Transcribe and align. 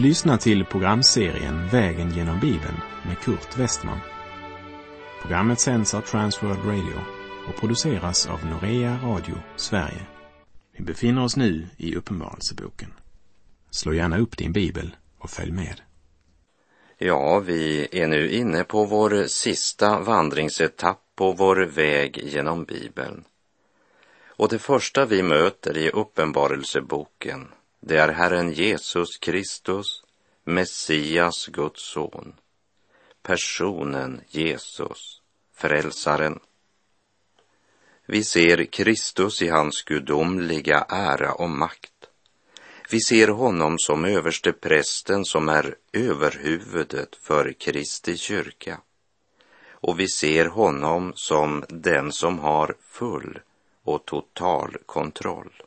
Du 0.00 0.06
lyssnar 0.06 0.36
till 0.36 0.64
programserien 0.64 1.68
Vägen 1.68 2.10
genom 2.10 2.40
Bibeln 2.40 2.76
med 3.06 3.18
Kurt 3.18 3.58
Westman. 3.58 3.98
Programmet 5.22 5.60
sänds 5.60 5.94
av 5.94 6.00
Transworld 6.00 6.64
Radio 6.64 7.00
och 7.48 7.60
produceras 7.60 8.26
av 8.26 8.46
Norea 8.46 8.98
Radio 9.04 9.34
Sverige. 9.56 10.06
Vi 10.76 10.84
befinner 10.84 11.24
oss 11.24 11.36
nu 11.36 11.66
i 11.76 11.96
Uppenbarelseboken. 11.96 12.92
Slå 13.70 13.94
gärna 13.94 14.18
upp 14.18 14.36
din 14.36 14.52
bibel 14.52 14.96
och 15.18 15.30
följ 15.30 15.52
med. 15.52 15.80
Ja, 16.98 17.38
vi 17.38 17.88
är 17.92 18.06
nu 18.06 18.30
inne 18.30 18.64
på 18.64 18.84
vår 18.84 19.24
sista 19.26 20.00
vandringsetapp 20.00 21.02
på 21.14 21.32
vår 21.32 21.56
väg 21.56 22.20
genom 22.24 22.64
Bibeln. 22.64 23.24
Och 24.26 24.48
det 24.48 24.58
första 24.58 25.06
vi 25.06 25.22
möter 25.22 25.76
i 25.76 25.90
Uppenbarelseboken, 25.90 27.48
det 27.80 27.96
är 27.96 28.08
Herren 28.08 28.52
Jesus 28.52 29.16
Kristus, 29.16 30.02
Messias, 30.44 31.46
Guds 31.46 31.82
son. 31.82 32.34
Personen 33.22 34.20
Jesus, 34.28 35.22
Frälsaren. 35.54 36.40
Vi 38.06 38.24
ser 38.24 38.64
Kristus 38.64 39.42
i 39.42 39.48
hans 39.48 39.82
gudomliga 39.82 40.86
ära 40.88 41.32
och 41.32 41.50
makt. 41.50 41.92
Vi 42.90 43.00
ser 43.00 43.28
honom 43.28 43.78
som 43.78 44.04
överste 44.04 44.52
prästen 44.52 45.24
som 45.24 45.48
är 45.48 45.76
överhuvudet 45.92 47.16
för 47.16 47.52
Kristi 47.52 48.16
kyrka. 48.16 48.80
Och 49.70 50.00
vi 50.00 50.08
ser 50.08 50.46
honom 50.46 51.12
som 51.14 51.64
den 51.68 52.12
som 52.12 52.38
har 52.38 52.74
full 52.80 53.38
och 53.82 54.04
total 54.04 54.76
kontroll. 54.86 55.62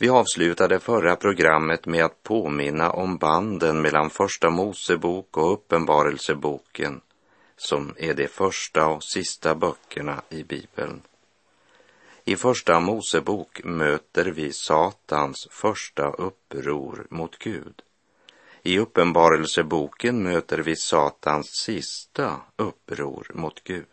Vi 0.00 0.08
avslutade 0.08 0.80
förra 0.80 1.16
programmet 1.16 1.86
med 1.86 2.04
att 2.04 2.22
påminna 2.22 2.90
om 2.90 3.16
banden 3.18 3.82
mellan 3.82 4.10
Första 4.10 4.50
Mosebok 4.50 5.36
och 5.36 5.52
Uppenbarelseboken 5.52 7.00
som 7.56 7.94
är 7.98 8.14
de 8.14 8.28
första 8.28 8.86
och 8.86 9.04
sista 9.04 9.54
böckerna 9.54 10.22
i 10.28 10.44
Bibeln. 10.44 11.02
I 12.24 12.36
Första 12.36 12.80
Mosebok 12.80 13.64
möter 13.64 14.24
vi 14.24 14.52
Satans 14.52 15.48
första 15.50 16.10
uppror 16.10 17.06
mot 17.10 17.38
Gud. 17.38 17.82
I 18.62 18.78
Uppenbarelseboken 18.78 20.22
möter 20.22 20.58
vi 20.58 20.76
Satans 20.76 21.46
sista 21.64 22.40
uppror 22.56 23.30
mot 23.34 23.64
Gud. 23.64 23.86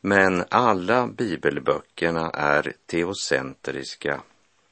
Men 0.00 0.44
alla 0.48 1.06
bibelböckerna 1.06 2.30
är 2.30 2.72
teocentriska 2.86 4.22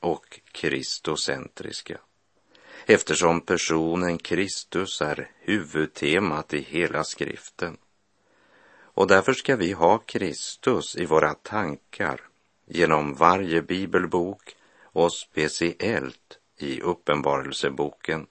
och 0.00 0.40
kristocentriska 0.52 1.98
eftersom 2.86 3.40
personen 3.40 4.18
Kristus 4.18 5.02
är 5.02 5.30
huvudtemat 5.40 6.54
i 6.54 6.60
hela 6.60 7.04
skriften. 7.04 7.76
Och 8.72 9.06
därför 9.06 9.32
ska 9.32 9.56
vi 9.56 9.72
ha 9.72 9.98
Kristus 9.98 10.96
i 10.96 11.06
våra 11.06 11.34
tankar 11.34 12.20
genom 12.66 13.14
varje 13.14 13.62
bibelbok 13.62 14.56
och 14.82 15.12
speciellt 15.12 16.38
i 16.58 16.80
Uppenbarelseboken. 16.80 18.26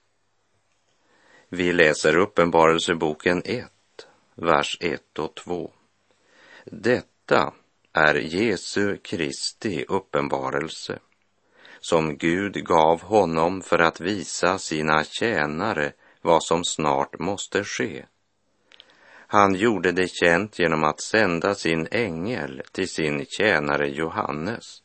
Vi 1.49 1.73
läser 1.73 2.17
Uppenbarelseboken 2.17 3.41
1, 3.45 3.71
vers 4.35 4.77
1 4.81 5.19
och 5.19 5.35
2. 5.35 5.71
Detta 6.65 7.53
är 7.93 8.15
Jesu 8.15 8.97
Kristi 8.97 9.85
uppenbarelse 9.87 10.99
som 11.79 12.17
Gud 12.17 12.65
gav 12.65 13.01
honom 13.01 13.61
för 13.61 13.79
att 13.79 14.01
visa 14.01 14.57
sina 14.57 15.03
tjänare 15.03 15.91
vad 16.21 16.43
som 16.43 16.63
snart 16.63 17.19
måste 17.19 17.63
ske. 17.63 18.05
Han 19.31 19.55
gjorde 19.55 19.91
det 19.91 20.07
känt 20.07 20.59
genom 20.59 20.83
att 20.83 21.01
sända 21.01 21.55
sin 21.55 21.87
ängel 21.91 22.61
till 22.71 22.89
sin 22.89 23.25
tjänare 23.25 23.89
Johannes, 23.89 24.83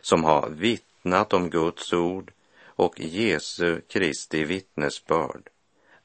som 0.00 0.24
har 0.24 0.50
vittnat 0.50 1.32
om 1.32 1.50
Guds 1.50 1.92
ord 1.92 2.32
och 2.66 3.00
Jesu 3.00 3.80
Kristi 3.80 4.44
vittnesbörd, 4.44 5.48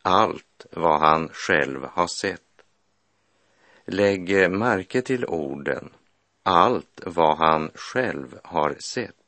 allt 0.01 0.65
vad 0.71 0.99
han 0.99 1.29
själv 1.33 1.85
har 1.85 2.07
sett. 2.07 2.41
Lägg 3.85 4.51
märke 4.51 5.01
till 5.01 5.25
orden, 5.25 5.89
allt 6.43 7.01
vad 7.05 7.37
han 7.37 7.71
själv 7.75 8.39
har 8.43 8.75
sett. 8.79 9.18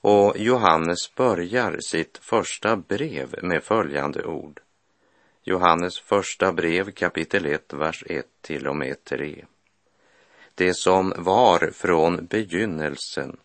Och 0.00 0.36
Johannes 0.36 1.14
börjar 1.14 1.76
sitt 1.80 2.18
första 2.18 2.76
brev 2.76 3.34
med 3.42 3.62
följande 3.62 4.24
ord. 4.24 4.60
Johannes 5.42 6.00
första 6.00 6.52
brev 6.52 6.90
kapitel 6.90 7.46
1, 7.46 7.72
vers 7.72 8.04
1 8.06 8.26
till 8.40 8.66
och 8.66 8.76
med 8.76 9.04
3. 9.04 9.44
Det 10.54 10.74
som 10.74 11.12
var 11.16 11.70
från 11.70 12.26
begynnelsen, 12.26 13.36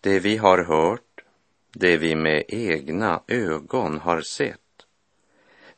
det 0.00 0.18
vi 0.18 0.36
har 0.36 0.64
hört, 0.64 1.24
det 1.72 1.96
vi 1.96 2.14
med 2.16 2.44
egna 2.48 3.22
ögon 3.26 3.98
har 3.98 4.20
sett, 4.20 4.60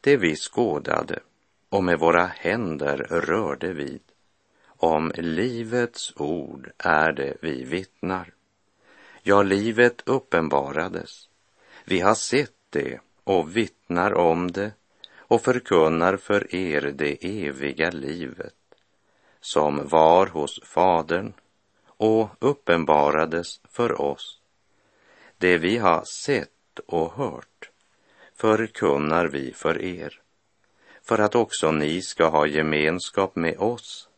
det 0.00 0.16
vi 0.16 0.36
skådade 0.36 1.20
och 1.68 1.84
med 1.84 1.98
våra 1.98 2.26
händer 2.26 2.96
rörde 2.96 3.72
vid. 3.72 4.02
Om 4.66 5.12
livets 5.14 6.12
ord 6.16 6.70
är 6.78 7.12
det 7.12 7.36
vi 7.42 7.64
vittnar. 7.64 8.35
Ja, 9.28 9.42
livet 9.42 10.02
uppenbarades. 10.04 11.28
Vi 11.84 12.00
har 12.00 12.14
sett 12.14 12.54
det 12.70 13.00
och 13.24 13.56
vittnar 13.56 14.14
om 14.14 14.52
det 14.52 14.72
och 15.16 15.42
förkunnar 15.42 16.16
för 16.16 16.54
er 16.54 16.80
det 16.80 17.44
eviga 17.46 17.90
livet 17.90 18.54
som 19.40 19.88
var 19.88 20.26
hos 20.26 20.60
Fadern 20.64 21.32
och 21.86 22.28
uppenbarades 22.38 23.60
för 23.68 24.00
oss. 24.00 24.40
Det 25.38 25.58
vi 25.58 25.76
har 25.76 26.04
sett 26.04 26.78
och 26.86 27.12
hört 27.12 27.70
förkunnar 28.34 29.26
vi 29.26 29.52
för 29.52 29.82
er, 29.82 30.20
för 31.02 31.18
att 31.18 31.34
också 31.34 31.72
ni 31.72 32.02
ska 32.02 32.28
ha 32.28 32.46
gemenskap 32.46 33.36
med 33.36 33.58
oss 33.58 34.08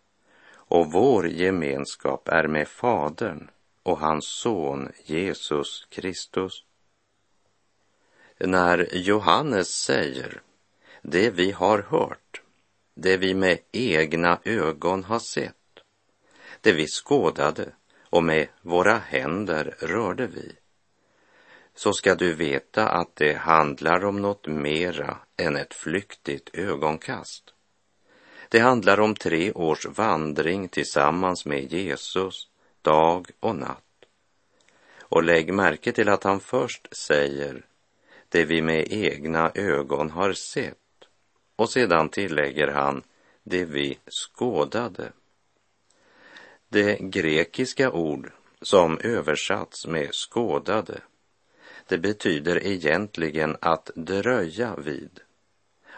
och 0.53 0.93
vår 0.93 1.29
gemenskap 1.29 2.29
är 2.29 2.47
med 2.47 2.69
Fadern 2.69 3.51
och 3.89 3.99
hans 3.99 4.27
son 4.27 4.93
Jesus 5.05 5.87
Kristus. 5.91 6.65
När 8.39 8.89
Johannes 8.93 9.69
säger 9.69 10.43
det 11.03 11.31
vi 11.31 11.51
har 11.51 11.79
hört, 11.79 12.43
det 12.95 13.17
vi 13.17 13.35
med 13.35 13.59
egna 13.73 14.39
ögon 14.45 15.05
har 15.05 15.19
sett, 15.19 15.55
det 16.61 16.73
vi 16.73 16.87
skådade 16.87 17.73
och 18.03 18.23
med 18.23 18.49
våra 18.63 18.99
händer 18.99 19.77
rörde 19.79 20.27
vi, 20.27 20.53
så 21.75 21.93
ska 21.93 22.15
du 22.15 22.35
veta 22.35 22.89
att 22.89 23.17
det 23.17 23.35
handlar 23.35 24.05
om 24.05 24.23
något 24.23 24.47
mera 24.47 25.19
än 25.37 25.57
ett 25.57 25.75
flyktigt 25.75 26.51
ögonkast. 26.53 27.55
Det 28.49 28.59
handlar 28.59 29.01
om 29.01 29.15
tre 29.15 29.53
års 29.53 29.87
vandring 29.87 30.69
tillsammans 30.69 31.47
med 31.47 31.73
Jesus 31.73 32.49
dag 32.83 33.27
och 33.41 33.57
natt. 33.57 33.85
Och 35.01 35.23
lägg 35.23 35.55
märke 35.55 35.93
till 35.93 36.09
att 36.09 36.25
han 36.25 36.41
först 36.41 36.97
säger 36.97 37.67
det 38.29 38.45
vi 38.45 38.63
med 38.63 38.93
egna 38.93 39.51
ögon 39.55 40.11
har 40.11 40.33
sett 40.33 40.77
och 41.57 41.71
sedan 41.71 42.09
tillägger 42.09 42.69
han 42.69 43.03
det 43.43 43.65
vi 43.65 43.99
skådade. 44.07 45.13
Det 46.69 46.99
grekiska 47.01 47.91
ord 47.91 48.33
som 48.63 48.99
översatts 48.99 49.87
med 49.87 50.15
skådade, 50.15 51.01
det 51.87 51.99
betyder 51.99 52.67
egentligen 52.67 53.57
att 53.61 53.91
dröja 53.95 54.77
vid, 54.77 55.21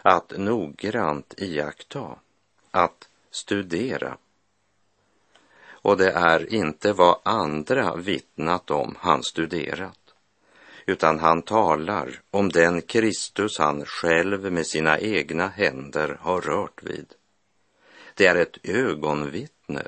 att 0.01 0.37
noggrant 0.37 1.33
iaktta, 1.37 2.19
att 2.71 3.09
studera 3.31 4.17
och 5.81 5.97
det 5.97 6.11
är 6.11 6.53
inte 6.53 6.93
vad 6.93 7.19
andra 7.23 7.95
vittnat 7.95 8.71
om 8.71 8.95
han 8.99 9.23
studerat, 9.23 9.99
utan 10.85 11.19
han 11.19 11.41
talar 11.41 12.21
om 12.31 12.49
den 12.49 12.81
Kristus 12.81 13.59
han 13.59 13.85
själv 13.85 14.51
med 14.51 14.67
sina 14.67 14.99
egna 14.99 15.47
händer 15.47 16.17
har 16.21 16.41
rört 16.41 16.83
vid. 16.83 17.13
Det 18.15 18.25
är 18.25 18.35
ett 18.35 18.57
ögonvittne 18.63 19.83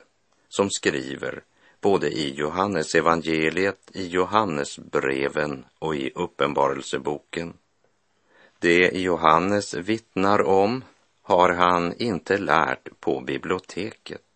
som 0.49 0.69
skriver 0.69 1.43
både 1.81 2.09
i 2.09 2.33
Johannes 2.33 2.95
evangeliet, 2.95 3.91
i 3.93 4.07
Johannesbreven 4.07 5.65
och 5.79 5.95
i 5.95 6.11
Uppenbarelseboken. 6.15 7.53
Det 8.59 8.91
Johannes 8.93 9.73
vittnar 9.73 10.41
om 10.41 10.83
har 11.21 11.49
han 11.49 11.93
inte 11.97 12.37
lärt 12.37 12.99
på 12.99 13.21
biblioteket. 13.21 14.32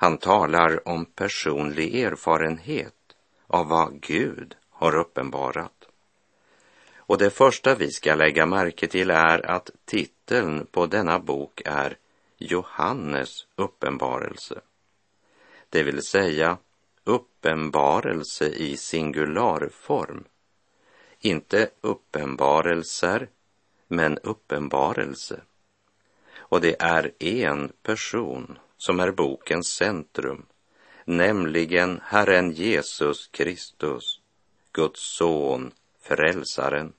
Han 0.00 0.18
talar 0.18 0.88
om 0.88 1.04
personlig 1.04 1.94
erfarenhet 1.94 2.94
av 3.46 3.68
vad 3.68 4.00
Gud 4.00 4.56
har 4.70 4.96
uppenbarat. 4.96 5.88
Och 6.96 7.18
det 7.18 7.30
första 7.30 7.74
vi 7.74 7.90
ska 7.90 8.14
lägga 8.14 8.46
märke 8.46 8.86
till 8.86 9.10
är 9.10 9.50
att 9.50 9.70
titeln 9.84 10.66
på 10.66 10.86
denna 10.86 11.18
bok 11.18 11.62
är 11.64 11.96
Johannes 12.36 13.46
uppenbarelse. 13.56 14.60
Det 15.68 15.82
vill 15.82 16.02
säga 16.02 16.58
uppenbarelse 17.04 18.46
i 18.46 18.76
singularform. 18.76 20.24
Inte 21.20 21.70
uppenbarelser, 21.80 23.28
men 23.88 24.18
uppenbarelse. 24.18 25.40
Och 26.36 26.60
det 26.60 26.82
är 26.82 27.12
en 27.18 27.72
person 27.82 28.58
som 28.78 29.00
är 29.00 29.10
bokens 29.10 29.68
centrum, 29.68 30.46
nämligen 31.04 32.00
Herren 32.04 32.50
Jesus 32.50 33.26
Kristus, 33.26 34.20
Guds 34.72 35.00
son, 35.00 35.72
Frälsaren. 36.02 36.92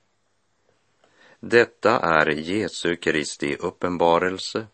Detta 1.40 2.00
är 2.00 2.26
Jesu 2.26 2.96
Kristi 2.96 3.56
uppenbarelse 3.56 4.66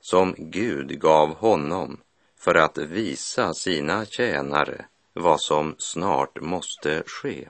som 0.00 0.34
Gud 0.38 1.00
gav 1.00 1.34
honom 1.34 2.00
för 2.36 2.54
att 2.54 2.78
visa 2.78 3.54
sina 3.54 4.06
tjänare 4.06 4.86
vad 5.12 5.40
som 5.40 5.74
snart 5.78 6.40
måste 6.40 7.02
ske. 7.06 7.48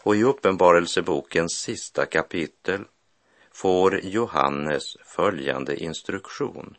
Och 0.00 0.16
i 0.16 0.22
Uppenbarelsebokens 0.22 1.52
sista 1.52 2.06
kapitel 2.06 2.84
får 3.52 4.00
Johannes 4.04 4.96
följande 5.04 5.76
instruktion. 5.76 6.76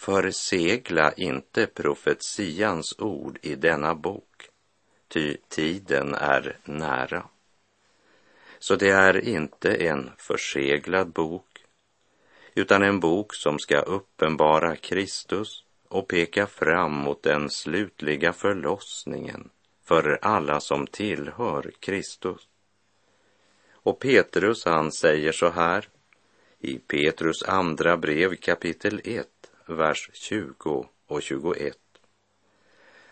Försegla 0.00 1.12
inte 1.12 1.66
profetians 1.66 2.94
ord 2.98 3.38
i 3.42 3.54
denna 3.54 3.94
bok, 3.94 4.48
ty 5.08 5.36
tiden 5.48 6.14
är 6.14 6.58
nära. 6.64 7.28
Så 8.58 8.76
det 8.76 8.90
är 8.90 9.28
inte 9.28 9.74
en 9.74 10.10
förseglad 10.18 11.08
bok, 11.12 11.64
utan 12.54 12.82
en 12.82 13.00
bok 13.00 13.34
som 13.34 13.58
ska 13.58 13.80
uppenbara 13.80 14.76
Kristus 14.76 15.64
och 15.88 16.08
peka 16.08 16.46
fram 16.46 16.92
mot 16.92 17.22
den 17.22 17.50
slutliga 17.50 18.32
förlossningen 18.32 19.50
för 19.84 20.18
alla 20.22 20.60
som 20.60 20.86
tillhör 20.86 21.72
Kristus. 21.80 22.48
Och 23.72 23.98
Petrus 23.98 24.64
han 24.64 24.92
säger 24.92 25.32
så 25.32 25.48
här 25.48 25.88
i 26.58 26.78
Petrus 26.78 27.42
andra 27.42 27.96
brev 27.96 28.36
kapitel 28.36 29.00
1, 29.04 29.26
vers 29.70 30.10
20 30.12 30.86
och 31.06 31.22
21. 31.22 31.76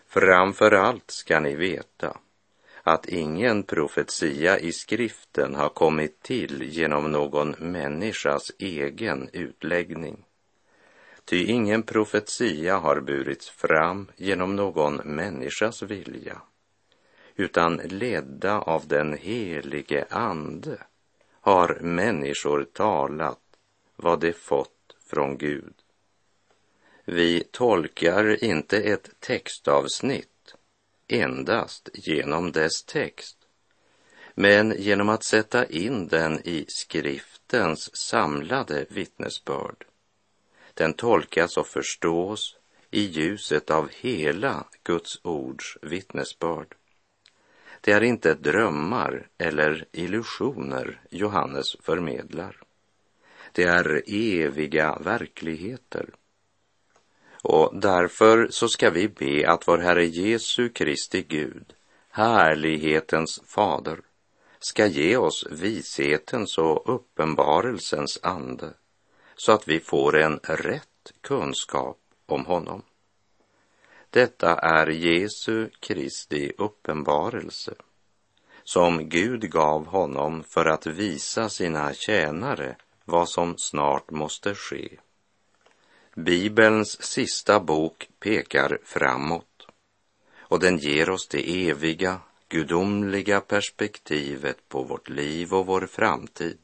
Framför 0.07 0.71
allt 0.71 1.11
ska 1.11 1.39
ni 1.39 1.55
veta 1.55 2.17
att 2.83 3.05
ingen 3.05 3.63
profetia 3.63 4.59
i 4.59 4.71
skriften 4.71 5.55
har 5.55 5.69
kommit 5.69 6.23
till 6.23 6.61
genom 6.61 7.11
någon 7.11 7.49
människas 7.59 8.51
egen 8.59 9.29
utläggning. 9.33 10.25
Ty 11.25 11.45
ingen 11.45 11.83
profetia 11.83 12.77
har 12.77 13.01
burits 13.01 13.49
fram 13.49 14.11
genom 14.15 14.55
någon 14.55 14.95
människas 14.95 15.81
vilja, 15.81 16.41
utan 17.35 17.75
ledda 17.75 18.59
av 18.59 18.87
den 18.87 19.17
helige 19.17 20.05
Ande 20.09 20.77
har 21.41 21.79
människor 21.81 22.63
talat 22.63 23.39
vad 23.95 24.19
de 24.19 24.33
fått 24.33 24.95
från 25.09 25.37
Gud. 25.37 25.73
Vi 27.11 27.43
tolkar 27.51 28.43
inte 28.43 28.77
ett 28.77 29.09
textavsnitt 29.19 30.55
endast 31.07 31.89
genom 31.93 32.51
dess 32.51 32.83
text, 32.83 33.37
men 34.35 34.75
genom 34.77 35.09
att 35.09 35.23
sätta 35.23 35.65
in 35.65 36.07
den 36.07 36.39
i 36.47 36.65
skriftens 36.67 37.95
samlade 37.95 38.85
vittnesbörd. 38.89 39.85
Den 40.73 40.93
tolkas 40.93 41.57
och 41.57 41.67
förstås 41.67 42.57
i 42.91 43.01
ljuset 43.01 43.71
av 43.71 43.89
hela 43.89 44.65
Guds 44.83 45.19
ords 45.23 45.77
vittnesbörd. 45.81 46.75
Det 47.81 47.91
är 47.91 48.03
inte 48.03 48.33
drömmar 48.33 49.27
eller 49.37 49.85
illusioner 49.91 51.01
Johannes 51.09 51.75
förmedlar. 51.81 52.61
Det 53.51 53.63
är 53.63 54.03
eviga 54.07 54.97
verkligheter. 54.99 56.09
Och 57.43 57.79
därför 57.79 58.47
så 58.49 58.67
ska 58.67 58.89
vi 58.89 59.07
be 59.07 59.51
att 59.51 59.67
vår 59.67 59.77
Herre 59.77 60.05
Jesu 60.05 60.69
Kristi 60.69 61.21
Gud, 61.21 61.73
härlighetens 62.09 63.41
fader, 63.45 63.99
ska 64.59 64.85
ge 64.85 65.17
oss 65.17 65.47
vishetens 65.51 66.57
och 66.57 66.95
uppenbarelsens 66.95 68.19
ande 68.23 68.73
så 69.35 69.51
att 69.51 69.67
vi 69.67 69.79
får 69.79 70.17
en 70.17 70.39
rätt 70.43 71.13
kunskap 71.21 71.97
om 72.25 72.45
honom. 72.45 72.81
Detta 74.09 74.55
är 74.55 74.87
Jesu 74.87 75.69
Kristi 75.79 76.51
uppenbarelse 76.57 77.73
som 78.63 79.09
Gud 79.09 79.51
gav 79.51 79.85
honom 79.85 80.43
för 80.43 80.65
att 80.65 80.87
visa 80.87 81.49
sina 81.49 81.93
tjänare 81.93 82.75
vad 83.05 83.29
som 83.29 83.57
snart 83.57 84.11
måste 84.11 84.55
ske. 84.55 84.99
Bibelns 86.19 87.01
sista 87.01 87.59
bok 87.59 88.09
pekar 88.19 88.77
framåt 88.83 89.67
och 90.39 90.59
den 90.59 90.77
ger 90.77 91.09
oss 91.09 91.27
det 91.27 91.69
eviga, 91.69 92.19
gudomliga 92.49 93.41
perspektivet 93.41 94.69
på 94.69 94.83
vårt 94.83 95.09
liv 95.09 95.53
och 95.53 95.65
vår 95.65 95.81
framtid. 95.81 96.57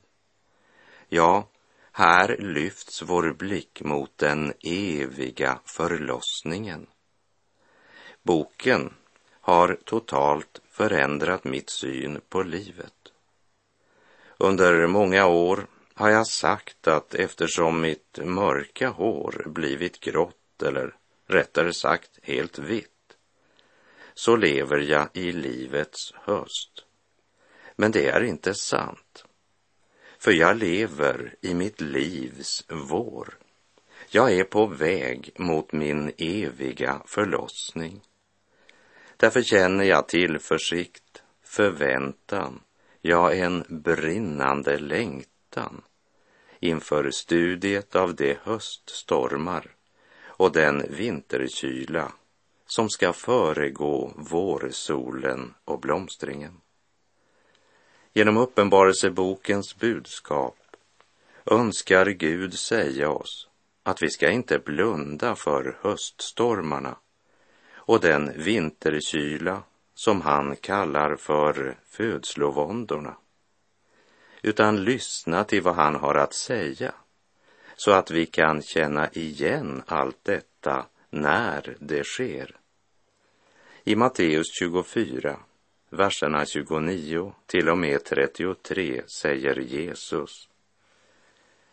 Ja, 1.09 1.47
här 1.91 2.37
lyfts 2.39 3.01
vår 3.01 3.33
blick 3.33 3.81
mot 3.81 4.17
den 4.17 4.53
eviga 4.63 5.59
förlossningen. 5.65 6.87
Boken 8.23 8.93
har 9.41 9.77
totalt 9.83 10.61
förändrat 10.71 11.43
mitt 11.43 11.69
syn 11.69 12.21
på 12.29 12.43
livet. 12.43 13.11
Under 14.37 14.87
många 14.87 15.25
år 15.25 15.67
har 15.95 16.09
jag 16.09 16.27
sagt 16.27 16.87
att 16.87 17.15
eftersom 17.15 17.81
mitt 17.81 18.19
mörka 18.23 18.89
hår 18.89 19.43
blivit 19.45 19.99
grått 19.99 20.63
eller 20.63 20.95
rättare 21.27 21.73
sagt 21.73 22.19
helt 22.21 22.59
vitt 22.59 22.89
så 24.13 24.35
lever 24.35 24.77
jag 24.77 25.07
i 25.13 25.31
livets 25.31 26.13
höst. 26.15 26.85
Men 27.75 27.91
det 27.91 28.07
är 28.07 28.23
inte 28.23 28.53
sant. 28.53 29.25
För 30.19 30.31
jag 30.31 30.57
lever 30.57 31.35
i 31.41 31.53
mitt 31.53 31.81
livs 31.81 32.65
vår. 32.69 33.37
Jag 34.09 34.31
är 34.31 34.43
på 34.43 34.65
väg 34.65 35.31
mot 35.37 35.71
min 35.71 36.11
eviga 36.17 37.01
förlossning. 37.05 38.01
Därför 39.17 39.41
känner 39.41 39.83
jag 39.83 40.07
tillförsikt, 40.07 41.23
förväntan, 41.43 42.61
ja, 43.01 43.33
en 43.33 43.63
brinnande 43.69 44.77
längtan 44.79 45.34
inför 46.59 47.11
studiet 47.11 47.95
av 47.95 48.15
de 48.15 48.37
höststormar 48.43 49.75
och 50.25 50.51
den 50.51 50.85
vinterkyla 50.89 52.11
som 52.65 52.89
ska 52.89 53.13
föregå 53.13 54.13
vårsolen 54.15 55.53
och 55.65 55.79
blomstringen. 55.79 56.61
Genom 58.13 58.37
Uppenbarelsebokens 58.37 59.75
budskap 59.75 60.57
önskar 61.45 62.05
Gud 62.05 62.53
säga 62.53 63.09
oss 63.09 63.47
att 63.83 64.03
vi 64.03 64.09
ska 64.09 64.29
inte 64.29 64.59
blunda 64.59 65.35
för 65.35 65.77
höststormarna 65.81 66.97
och 67.75 67.99
den 67.99 68.31
vinterkyla 68.35 69.63
som 69.93 70.21
han 70.21 70.55
kallar 70.55 71.15
för 71.15 71.77
födslovåndorna, 71.85 73.17
utan 74.45 74.83
lyssna 74.83 75.43
till 75.43 75.61
vad 75.61 75.75
han 75.75 75.95
har 75.95 76.15
att 76.15 76.33
säga 76.33 76.93
så 77.75 77.91
att 77.91 78.11
vi 78.11 78.25
kan 78.25 78.61
känna 78.61 79.09
igen 79.09 79.83
allt 79.87 80.23
detta 80.23 80.85
när 81.09 81.77
det 81.79 82.03
sker. 82.03 82.55
I 83.83 83.95
Matteus 83.95 84.47
24 84.59 85.39
verserna 85.89 86.45
29 86.45 87.33
till 87.45 87.69
och 87.69 87.77
med 87.77 88.03
33 88.03 89.01
säger 89.07 89.59
Jesus. 89.59 90.49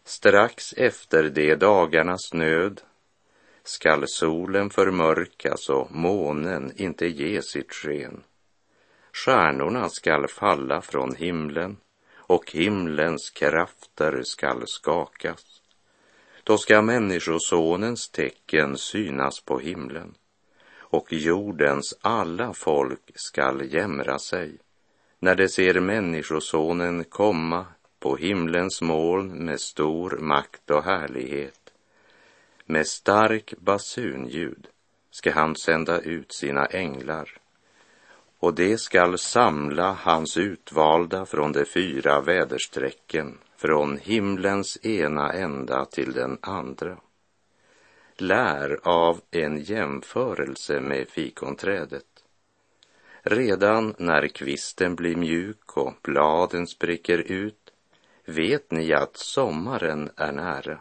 Strax 0.05 0.73
efter 0.73 1.31
de 1.31 1.55
dagarnas 1.55 2.33
nöd 2.33 2.81
skall 3.63 4.05
solen 4.07 4.71
förmörkas 4.71 5.69
och 5.69 5.93
månen 5.95 6.73
inte 6.77 7.07
ge 7.07 7.43
sitt 7.43 7.73
sken. 7.73 8.23
Stjärnorna 9.13 9.89
skall 9.89 10.29
falla 10.29 10.81
från 10.81 11.15
himlen 11.15 11.77
och 12.33 12.51
himlens 12.53 13.31
krafter 13.31 14.23
skall 14.23 14.63
skakas. 14.67 15.63
Då 16.45 16.59
ska 16.59 16.83
Människosonens 16.83 18.09
tecken 18.09 18.79
synas 18.79 19.41
på 19.41 19.59
himlen 19.59 20.15
och 20.77 21.13
jordens 21.13 21.95
alla 22.01 22.53
folk 22.53 23.11
skall 23.15 23.75
jämra 23.75 24.19
sig. 24.19 24.59
när 25.19 25.35
de 25.35 25.49
ser 25.49 25.81
Människosonen 25.81 27.05
komma 27.05 27.67
på 27.99 28.17
himlens 28.17 28.83
moln 28.83 29.45
med 29.45 29.61
stor 29.61 30.19
makt 30.21 30.71
och 30.71 30.85
härlighet. 30.85 31.73
Med 32.65 32.87
stark 32.87 33.55
basunljud 33.59 34.67
ska 35.11 35.33
han 35.33 35.57
sända 35.57 36.01
ut 36.01 36.33
sina 36.33 36.67
änglar 36.67 37.42
och 38.43 38.55
de 38.55 38.79
skall 38.79 39.19
samla 39.19 39.93
hans 39.93 40.37
utvalda 40.37 41.27
från 41.27 41.53
de 41.53 41.65
fyra 41.65 42.21
väderstrecken, 42.21 43.39
från 43.57 43.99
himlens 43.99 44.85
ena 44.87 45.33
ända 45.33 45.85
till 45.85 46.13
den 46.13 46.39
andra. 46.41 46.99
Lär 48.17 48.79
av 48.83 49.21
en 49.31 49.63
jämförelse 49.63 50.81
med 50.81 51.09
fikonträdet. 51.09 52.25
Redan 53.23 53.95
när 53.99 54.29
kvisten 54.29 54.95
blir 54.95 55.17
mjuk 55.17 55.77
och 55.77 55.95
bladen 56.03 56.67
spricker 56.67 57.19
ut 57.19 57.73
vet 58.25 58.71
ni 58.71 58.93
att 58.93 59.17
sommaren 59.17 60.11
är 60.17 60.33
nära. 60.33 60.81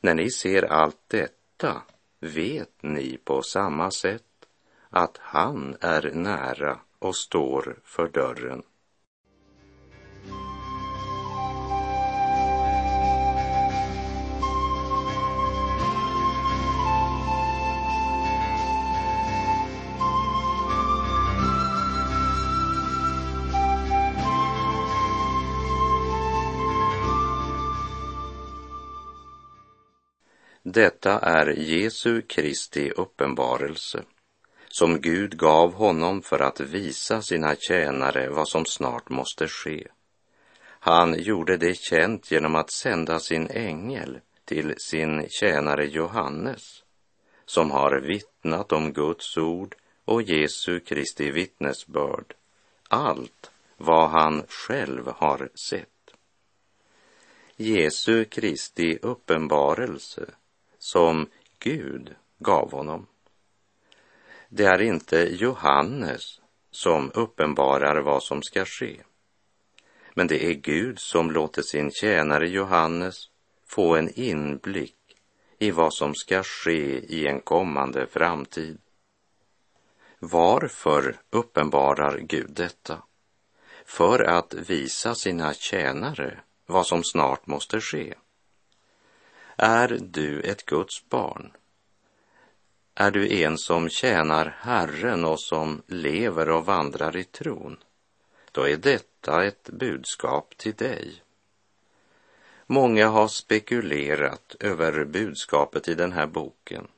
När 0.00 0.14
ni 0.14 0.30
ser 0.30 0.62
allt 0.62 1.08
detta 1.08 1.82
vet 2.20 2.82
ni 2.82 3.18
på 3.24 3.42
samma 3.42 3.90
sätt 3.90 4.22
att 4.94 5.18
han 5.20 5.76
är 5.80 6.10
nära 6.12 6.80
och 6.98 7.16
står 7.16 7.78
för 7.84 8.08
dörren. 8.08 8.62
Detta 30.62 31.18
är 31.18 31.46
Jesu 31.46 32.22
Kristi 32.22 32.90
uppenbarelse 32.90 34.02
som 34.78 35.00
Gud 35.00 35.38
gav 35.38 35.72
honom 35.72 36.22
för 36.22 36.38
att 36.38 36.60
visa 36.60 37.22
sina 37.22 37.56
tjänare 37.56 38.28
vad 38.28 38.48
som 38.48 38.66
snart 38.66 39.08
måste 39.08 39.48
ske. 39.48 39.88
Han 40.64 41.22
gjorde 41.22 41.56
det 41.56 41.74
känt 41.78 42.30
genom 42.30 42.54
att 42.54 42.70
sända 42.70 43.18
sin 43.18 43.50
ängel 43.50 44.20
till 44.44 44.74
sin 44.78 45.28
tjänare 45.28 45.86
Johannes, 45.86 46.62
som 47.44 47.70
har 47.70 48.00
vittnat 48.00 48.72
om 48.72 48.92
Guds 48.92 49.36
ord 49.36 49.74
och 50.04 50.22
Jesu 50.22 50.80
Kristi 50.80 51.30
vittnesbörd, 51.30 52.34
allt 52.88 53.50
vad 53.76 54.10
han 54.10 54.42
själv 54.48 55.08
har 55.16 55.48
sett. 55.68 56.14
Jesu 57.56 58.24
Kristi 58.24 58.98
uppenbarelse 59.02 60.26
som 60.78 61.26
Gud 61.58 62.14
gav 62.38 62.72
honom. 62.72 63.06
Det 64.56 64.64
är 64.64 64.82
inte 64.82 65.16
Johannes 65.16 66.40
som 66.70 67.10
uppenbarar 67.14 68.02
vad 68.02 68.22
som 68.22 68.42
ska 68.42 68.64
ske. 68.64 69.00
Men 70.14 70.26
det 70.26 70.44
är 70.44 70.52
Gud 70.52 70.98
som 70.98 71.30
låter 71.30 71.62
sin 71.62 71.90
tjänare 71.90 72.48
Johannes 72.48 73.30
få 73.66 73.96
en 73.96 74.10
inblick 74.14 74.96
i 75.58 75.70
vad 75.70 75.94
som 75.94 76.14
ska 76.14 76.42
ske 76.42 76.98
i 76.98 77.26
en 77.26 77.40
kommande 77.40 78.06
framtid. 78.06 78.78
Varför 80.18 81.16
uppenbarar 81.30 82.18
Gud 82.18 82.50
detta? 82.50 83.02
För 83.84 84.24
att 84.24 84.54
visa 84.54 85.14
sina 85.14 85.54
tjänare 85.54 86.40
vad 86.66 86.86
som 86.86 87.04
snart 87.04 87.46
måste 87.46 87.80
ske. 87.80 88.14
Är 89.56 89.98
du 90.02 90.40
ett 90.40 90.66
Guds 90.66 91.08
barn? 91.08 91.52
Är 92.96 93.10
du 93.10 93.42
en 93.42 93.58
som 93.58 93.88
tjänar 93.88 94.56
Herren 94.60 95.24
och 95.24 95.40
som 95.40 95.82
lever 95.86 96.48
och 96.48 96.66
vandrar 96.66 97.16
i 97.16 97.24
tron? 97.24 97.76
Då 98.52 98.68
är 98.68 98.76
detta 98.76 99.44
ett 99.44 99.68
budskap 99.72 100.56
till 100.56 100.74
dig. 100.74 101.22
Många 102.66 103.08
har 103.08 103.28
spekulerat 103.28 104.56
över 104.60 105.04
budskapet 105.04 105.88
i 105.88 105.94
den 105.94 106.12
här 106.12 106.26
boken. 106.26 106.88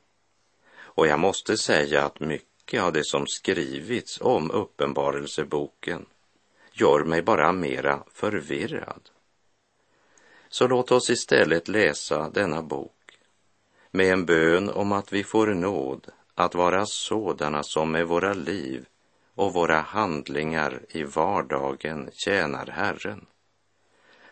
Och 0.79 1.07
jag 1.07 1.19
måste 1.19 1.57
säga 1.57 2.05
att 2.05 2.19
mycket 2.19 2.81
av 2.81 2.93
det 2.93 3.05
som 3.05 3.27
skrivits 3.27 4.21
om 4.21 4.51
uppenbarelseboken 4.51 6.05
gör 6.71 7.03
mig 7.03 7.21
bara 7.21 7.51
mera 7.51 8.03
förvirrad. 8.13 9.09
Så 10.49 10.67
låt 10.67 10.91
oss 10.91 11.09
istället 11.09 11.67
läsa 11.67 12.29
denna 12.29 12.61
bok 12.61 12.96
med 13.97 14.13
en 14.13 14.25
bön 14.25 14.69
om 14.69 14.91
att 14.91 15.13
vi 15.13 15.23
får 15.23 15.47
nåd 15.47 16.07
att 16.35 16.55
vara 16.55 16.85
sådana 16.85 17.63
som 17.63 17.91
med 17.91 18.07
våra 18.07 18.33
liv 18.33 18.85
och 19.35 19.53
våra 19.53 19.79
handlingar 19.79 20.81
i 20.89 21.03
vardagen 21.03 22.09
tjänar 22.13 22.65
Herren. 22.67 23.25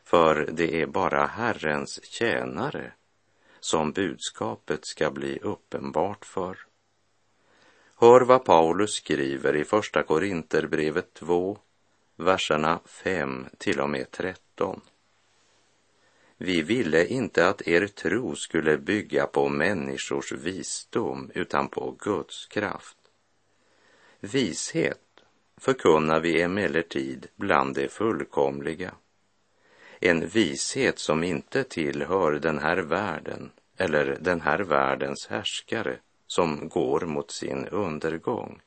För 0.03 0.50
det 0.51 0.81
är 0.81 0.86
bara 0.86 1.25
Herrens 1.25 2.03
tjänare 2.03 2.91
som 3.60 3.91
budskapet 3.91 4.79
ska 4.86 5.12
bli 5.12 5.39
uppenbart 5.41 6.25
för. 6.25 6.57
Hör 7.95 8.22
vad 8.22 8.45
Paulus 8.45 8.91
skriver 8.91 9.55
i 9.55 9.63
Första 9.63 10.03
Korinterbrevet 10.03 11.13
2, 11.13 11.57
verserna 12.15 12.79
5 12.86 13.45
till 13.57 13.79
och 13.79 13.89
med 13.89 14.12
13. 14.12 14.81
Vi 16.38 16.62
ville 16.62 17.06
inte 17.06 17.48
att 17.48 17.68
er 17.68 17.88
tro 17.88 18.36
skulle 18.36 18.77
bygga 18.77 19.27
på 19.27 19.50
människors 19.50 20.32
visdom 20.32 21.32
utan 21.34 21.68
på 21.68 21.96
Guds 22.00 22.46
kraft. 22.46 22.98
Vishet 24.20 25.01
förkunnar 25.58 26.20
vi 26.20 26.42
emellertid 26.42 27.27
bland 27.36 27.75
det 27.75 27.92
fullkomliga. 27.92 28.96
En 30.00 30.27
vishet 30.27 31.00
som 31.00 31.24
inte 31.24 31.63
tillhör 31.63 32.32
den 32.32 32.60
här 32.60 32.77
världen 32.77 33.51
eller 33.77 34.18
den 34.22 34.42
här 34.42 34.60
världens 34.60 35.27
härskare 35.27 35.98
som 36.27 36.70
går 36.70 37.01
mot 37.01 37.32
sin 37.32 37.68
undergång. 37.68 38.62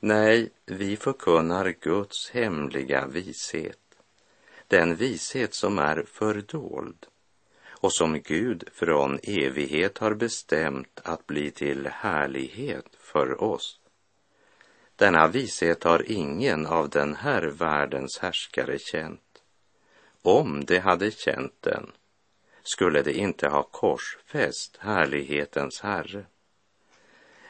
Nej, 0.00 0.50
vi 0.66 0.96
förkunnar 0.96 1.74
Guds 1.80 2.30
hemliga 2.30 3.06
vishet 3.06 3.87
den 4.68 4.96
vishet 4.96 5.54
som 5.54 5.78
är 5.78 6.04
fördold 6.12 7.06
och 7.80 7.92
som 7.92 8.20
Gud 8.20 8.68
från 8.72 9.18
evighet 9.22 9.98
har 9.98 10.14
bestämt 10.14 11.00
att 11.04 11.26
bli 11.26 11.50
till 11.50 11.86
härlighet 11.86 12.96
för 12.98 13.42
oss. 13.42 13.80
Denna 14.96 15.28
vishet 15.28 15.84
har 15.84 16.10
ingen 16.10 16.66
av 16.66 16.88
den 16.88 17.14
här 17.14 17.42
världens 17.42 18.18
härskare 18.18 18.78
känt. 18.78 19.42
Om 20.22 20.64
de 20.64 20.78
hade 20.78 21.10
känt 21.10 21.62
den 21.62 21.92
skulle 22.62 23.02
de 23.02 23.12
inte 23.12 23.48
ha 23.48 23.62
korsfäst 23.62 24.76
härlighetens 24.76 25.80
Herre. 25.80 26.26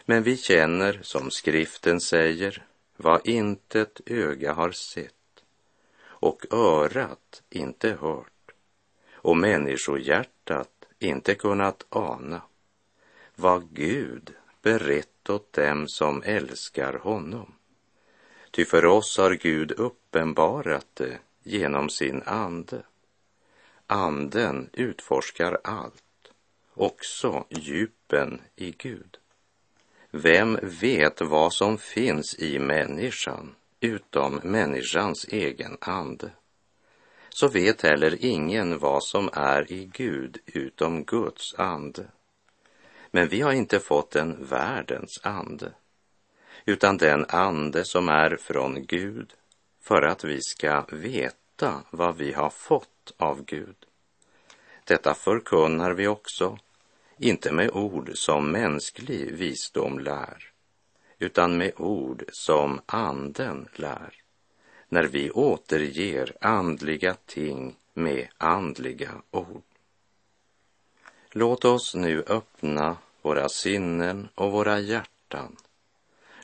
Men 0.04 0.22
vi 0.22 0.36
känner, 0.36 0.98
som 1.02 1.30
skriften 1.30 2.00
säger, 2.00 2.66
vad 2.96 3.28
intet 3.28 4.00
öga 4.06 4.52
har 4.52 4.70
sett 4.70 5.17
och 6.20 6.46
örat 6.50 7.42
inte 7.50 7.98
hört 8.00 8.52
och 9.12 9.36
människohjärtat 9.36 10.84
inte 10.98 11.34
kunnat 11.34 11.86
ana 11.88 12.42
vad 13.34 13.74
Gud 13.74 14.34
berett 14.62 15.30
åt 15.30 15.52
dem 15.52 15.88
som 15.88 16.22
älskar 16.22 16.92
honom. 16.92 17.54
Ty 18.50 18.64
för 18.64 18.84
oss 18.84 19.18
har 19.18 19.34
Gud 19.34 19.72
uppenbarat 19.72 20.86
det 20.94 21.18
genom 21.42 21.88
sin 21.88 22.22
ande. 22.22 22.82
Anden 23.86 24.70
utforskar 24.72 25.58
allt, 25.64 26.32
också 26.74 27.44
djupen 27.48 28.40
i 28.56 28.70
Gud. 28.70 29.18
Vem 30.10 30.58
vet 30.62 31.20
vad 31.20 31.52
som 31.52 31.78
finns 31.78 32.38
i 32.38 32.58
människan 32.58 33.54
utom 33.80 34.40
människans 34.44 35.24
egen 35.28 35.76
ande, 35.80 36.30
så 37.28 37.48
vet 37.48 37.82
heller 37.82 38.24
ingen 38.24 38.78
vad 38.78 39.04
som 39.04 39.30
är 39.32 39.72
i 39.72 39.90
Gud 39.92 40.38
utom 40.46 41.04
Guds 41.04 41.54
ande. 41.54 42.06
Men 43.10 43.28
vi 43.28 43.40
har 43.40 43.52
inte 43.52 43.80
fått 43.80 44.16
en 44.16 44.46
världens 44.46 45.20
ande, 45.22 45.72
utan 46.64 46.96
den 46.96 47.24
ande 47.28 47.84
som 47.84 48.08
är 48.08 48.36
från 48.36 48.86
Gud, 48.86 49.34
för 49.80 50.02
att 50.02 50.24
vi 50.24 50.42
ska 50.42 50.84
veta 50.92 51.82
vad 51.90 52.16
vi 52.16 52.32
har 52.32 52.50
fått 52.50 53.12
av 53.16 53.44
Gud. 53.44 53.76
Detta 54.84 55.14
förkunnar 55.14 55.90
vi 55.90 56.06
också, 56.06 56.58
inte 57.18 57.52
med 57.52 57.70
ord 57.70 58.10
som 58.14 58.50
mänsklig 58.50 59.32
visdom 59.32 59.98
lär, 59.98 60.52
utan 61.18 61.56
med 61.56 61.72
ord 61.76 62.24
som 62.32 62.80
anden 62.86 63.68
lär, 63.74 64.14
när 64.88 65.04
vi 65.04 65.30
återger 65.30 66.36
andliga 66.40 67.16
ting 67.26 67.76
med 67.94 68.28
andliga 68.38 69.10
ord. 69.30 69.62
Låt 71.30 71.64
oss 71.64 71.94
nu 71.94 72.24
öppna 72.26 72.96
våra 73.22 73.48
sinnen 73.48 74.28
och 74.34 74.52
våra 74.52 74.80
hjärtan. 74.80 75.56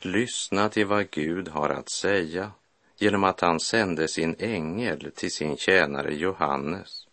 Lyssna 0.00 0.68
till 0.68 0.86
vad 0.86 1.10
Gud 1.10 1.48
har 1.48 1.68
att 1.68 1.90
säga 1.90 2.50
genom 2.96 3.24
att 3.24 3.40
han 3.40 3.60
sände 3.60 4.08
sin 4.08 4.36
ängel 4.38 5.12
till 5.14 5.32
sin 5.32 5.56
tjänare 5.56 6.14
Johannes 6.14 7.04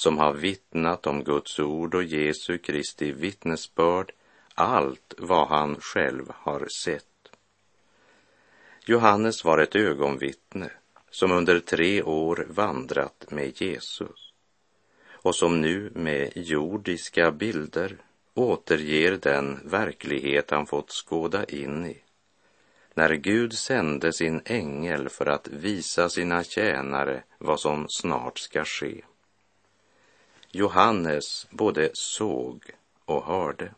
som 0.00 0.18
har 0.18 0.32
vittnat 0.32 1.06
om 1.06 1.24
Guds 1.24 1.58
ord 1.58 1.94
och 1.94 2.04
Jesu 2.04 2.58
Kristi 2.58 3.12
vittnesbörd, 3.12 4.12
allt 4.58 5.14
vad 5.18 5.48
han 5.48 5.76
själv 5.80 6.32
har 6.34 6.66
sett. 6.82 7.04
Johannes 8.86 9.44
var 9.44 9.58
ett 9.58 9.76
ögonvittne 9.76 10.70
som 11.10 11.32
under 11.32 11.60
tre 11.60 12.02
år 12.02 12.46
vandrat 12.48 13.24
med 13.30 13.60
Jesus 13.60 14.32
och 15.10 15.34
som 15.34 15.60
nu 15.60 15.90
med 15.94 16.32
jordiska 16.34 17.30
bilder 17.30 17.96
återger 18.34 19.12
den 19.12 19.60
verklighet 19.64 20.50
han 20.50 20.66
fått 20.66 20.90
skåda 20.90 21.44
in 21.44 21.86
i 21.86 22.02
när 22.98 23.14
Gud 23.14 23.52
sände 23.52 24.12
sin 24.12 24.40
ängel 24.44 25.08
för 25.08 25.26
att 25.26 25.48
visa 25.48 26.08
sina 26.08 26.44
tjänare 26.44 27.22
vad 27.38 27.60
som 27.60 27.86
snart 27.88 28.38
ska 28.38 28.64
ske. 28.64 29.02
Johannes 30.50 31.46
både 31.50 31.90
såg 31.92 32.70
och 33.04 33.24
hörde. 33.24 33.74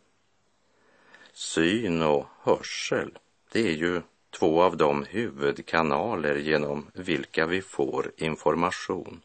Syn 1.41 2.03
och 2.03 2.27
hörsel, 2.43 3.19
det 3.53 3.61
är 3.61 3.73
ju 3.73 4.03
två 4.31 4.63
av 4.63 4.77
de 4.77 5.05
huvudkanaler 5.05 6.37
genom 6.37 6.91
vilka 6.95 7.47
vi 7.47 7.63
får 7.63 8.13
information. 8.17 9.21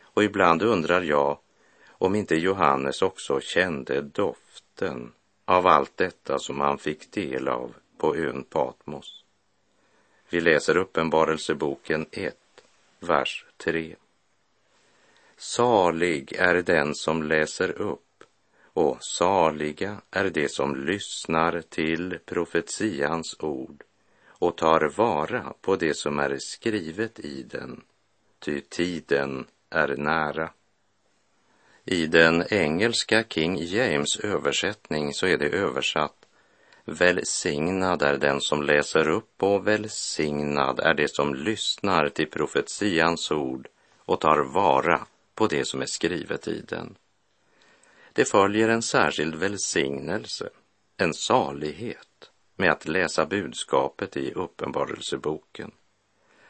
Och 0.00 0.24
ibland 0.24 0.62
undrar 0.62 1.02
jag 1.02 1.38
om 1.88 2.14
inte 2.14 2.36
Johannes 2.36 3.02
också 3.02 3.40
kände 3.40 4.00
doften 4.00 5.12
av 5.44 5.66
allt 5.66 5.96
detta 5.96 6.38
som 6.38 6.60
han 6.60 6.78
fick 6.78 7.12
del 7.12 7.48
av 7.48 7.74
på 7.98 8.16
ön 8.16 8.44
Patmos. 8.44 9.24
Vi 10.30 10.40
läser 10.40 10.76
Uppenbarelseboken 10.76 12.06
1, 12.12 12.36
vers 13.00 13.44
3. 13.56 13.96
Salig 15.36 16.32
är 16.32 16.62
den 16.62 16.94
som 16.94 17.22
läser 17.22 17.70
upp 17.70 18.07
och 18.78 19.04
saliga 19.04 20.00
är 20.10 20.30
de 20.30 20.48
som 20.48 20.76
lyssnar 20.86 21.60
till 21.60 22.18
profetians 22.24 23.36
ord 23.38 23.82
och 24.28 24.56
tar 24.56 24.92
vara 24.96 25.52
på 25.60 25.76
det 25.76 25.94
som 25.94 26.18
är 26.18 26.36
skrivet 26.40 27.18
i 27.20 27.42
den, 27.42 27.82
ty 28.38 28.60
tiden 28.60 29.46
är 29.70 29.96
nära. 29.96 30.50
I 31.84 32.06
den 32.06 32.44
engelska 32.50 33.24
King 33.28 33.56
James 33.56 34.16
översättning 34.16 35.14
så 35.14 35.26
är 35.26 35.38
det 35.38 35.48
översatt 35.48 36.26
Välsignad 36.84 38.02
är 38.02 38.16
den 38.16 38.40
som 38.40 38.62
läser 38.62 39.08
upp 39.08 39.42
och 39.42 39.66
välsignad 39.66 40.80
är 40.80 40.94
det 40.94 41.14
som 41.14 41.34
lyssnar 41.34 42.08
till 42.08 42.30
profetians 42.30 43.30
ord 43.30 43.68
och 43.98 44.20
tar 44.20 44.38
vara 44.54 45.06
på 45.34 45.46
det 45.46 45.64
som 45.64 45.82
är 45.82 45.86
skrivet 45.86 46.48
i 46.48 46.60
den. 46.68 46.96
Det 48.18 48.24
följer 48.24 48.68
en 48.68 48.82
särskild 48.82 49.34
välsignelse, 49.34 50.48
en 50.96 51.14
salighet 51.14 52.30
med 52.56 52.70
att 52.70 52.88
läsa 52.88 53.26
budskapet 53.26 54.16
i 54.16 54.32
Uppenbarelseboken. 54.32 55.70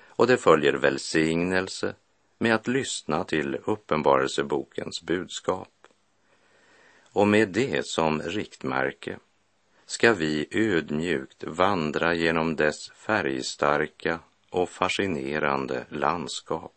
Och 0.06 0.26
det 0.26 0.36
följer 0.36 0.72
välsignelse 0.72 1.94
med 2.38 2.54
att 2.54 2.68
lyssna 2.68 3.24
till 3.24 3.58
Uppenbarelsebokens 3.64 5.02
budskap. 5.02 5.86
Och 7.12 7.28
med 7.28 7.48
det 7.48 7.86
som 7.86 8.22
riktmärke 8.22 9.18
ska 9.86 10.12
vi 10.14 10.48
ödmjukt 10.50 11.44
vandra 11.44 12.14
genom 12.14 12.56
dess 12.56 12.90
färgstarka 12.90 14.20
och 14.50 14.68
fascinerande 14.70 15.86
landskap 15.88 16.74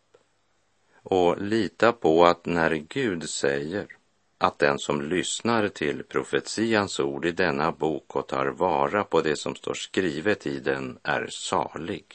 och 1.03 1.41
lita 1.41 1.91
på 1.91 2.25
att 2.25 2.45
när 2.45 2.75
Gud 2.75 3.29
säger 3.29 3.87
att 4.41 4.59
den 4.59 4.79
som 4.79 5.01
lyssnar 5.01 5.67
till 5.67 6.03
profetians 6.03 6.99
ord 6.99 7.25
i 7.25 7.31
denna 7.31 7.71
bok 7.71 8.15
och 8.15 8.27
tar 8.27 8.45
vara 8.45 9.03
på 9.03 9.21
det 9.21 9.35
som 9.35 9.55
står 9.55 9.73
skrivet 9.73 10.47
i 10.47 10.59
den 10.59 10.99
är 11.03 11.27
salig, 11.29 12.05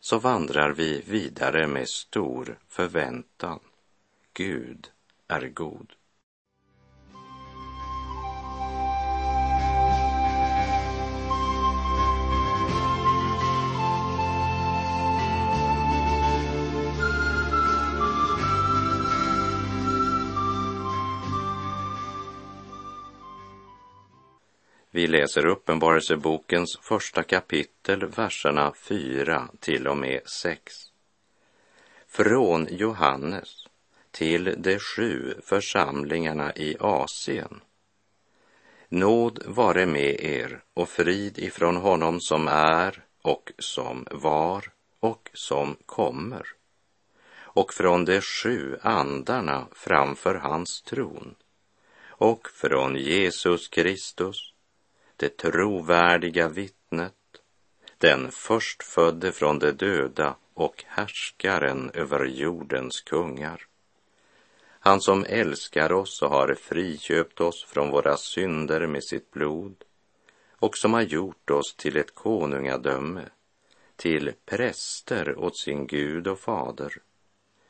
så 0.00 0.18
vandrar 0.18 0.70
vi 0.70 1.00
vidare 1.06 1.66
med 1.66 1.88
stor 1.88 2.58
förväntan. 2.68 3.60
Gud 4.34 4.90
är 5.28 5.48
god. 5.48 5.92
Vi 24.96 25.06
läser 25.06 25.46
Uppenbarelsebokens 25.46 26.78
första 26.82 27.22
kapitel, 27.22 28.06
verserna 28.06 28.72
4 28.72 29.48
till 29.60 29.88
och 29.88 29.96
med 29.96 30.20
6. 30.28 30.74
Från 32.06 32.66
Johannes 32.70 33.66
till 34.10 34.54
de 34.58 34.78
sju 34.78 35.34
församlingarna 35.44 36.52
i 36.54 36.76
Asien. 36.80 37.60
Nåd 38.88 39.42
vare 39.46 39.86
med 39.86 40.20
er 40.20 40.62
och 40.74 40.88
frid 40.88 41.38
ifrån 41.38 41.76
honom 41.76 42.20
som 42.20 42.48
är 42.48 43.04
och 43.22 43.52
som 43.58 44.06
var 44.10 44.70
och 45.00 45.30
som 45.32 45.76
kommer 45.86 46.46
och 47.36 47.74
från 47.74 48.04
de 48.04 48.20
sju 48.20 48.78
andarna 48.82 49.66
framför 49.72 50.34
hans 50.34 50.82
tron 50.82 51.34
och 52.06 52.48
från 52.48 52.96
Jesus 52.96 53.68
Kristus 53.68 54.52
det 55.16 55.36
trovärdiga 55.36 56.48
vittnet, 56.48 57.14
den 57.98 58.30
förstfödde 58.30 59.32
från 59.32 59.58
de 59.58 59.72
döda 59.72 60.36
och 60.54 60.84
härskaren 60.86 61.90
över 61.94 62.24
jordens 62.24 63.00
kungar. 63.00 63.66
Han 64.80 65.00
som 65.00 65.24
älskar 65.28 65.92
oss 65.92 66.22
och 66.22 66.30
har 66.30 66.54
friköpt 66.54 67.40
oss 67.40 67.64
från 67.64 67.90
våra 67.90 68.16
synder 68.16 68.86
med 68.86 69.04
sitt 69.04 69.30
blod 69.30 69.84
och 70.50 70.76
som 70.76 70.94
har 70.94 71.02
gjort 71.02 71.50
oss 71.50 71.74
till 71.76 71.96
ett 71.96 72.14
konungadöme, 72.14 73.28
till 73.96 74.32
präster 74.46 75.38
åt 75.38 75.58
sin 75.58 75.86
Gud 75.86 76.26
och 76.26 76.40
fader. 76.40 76.92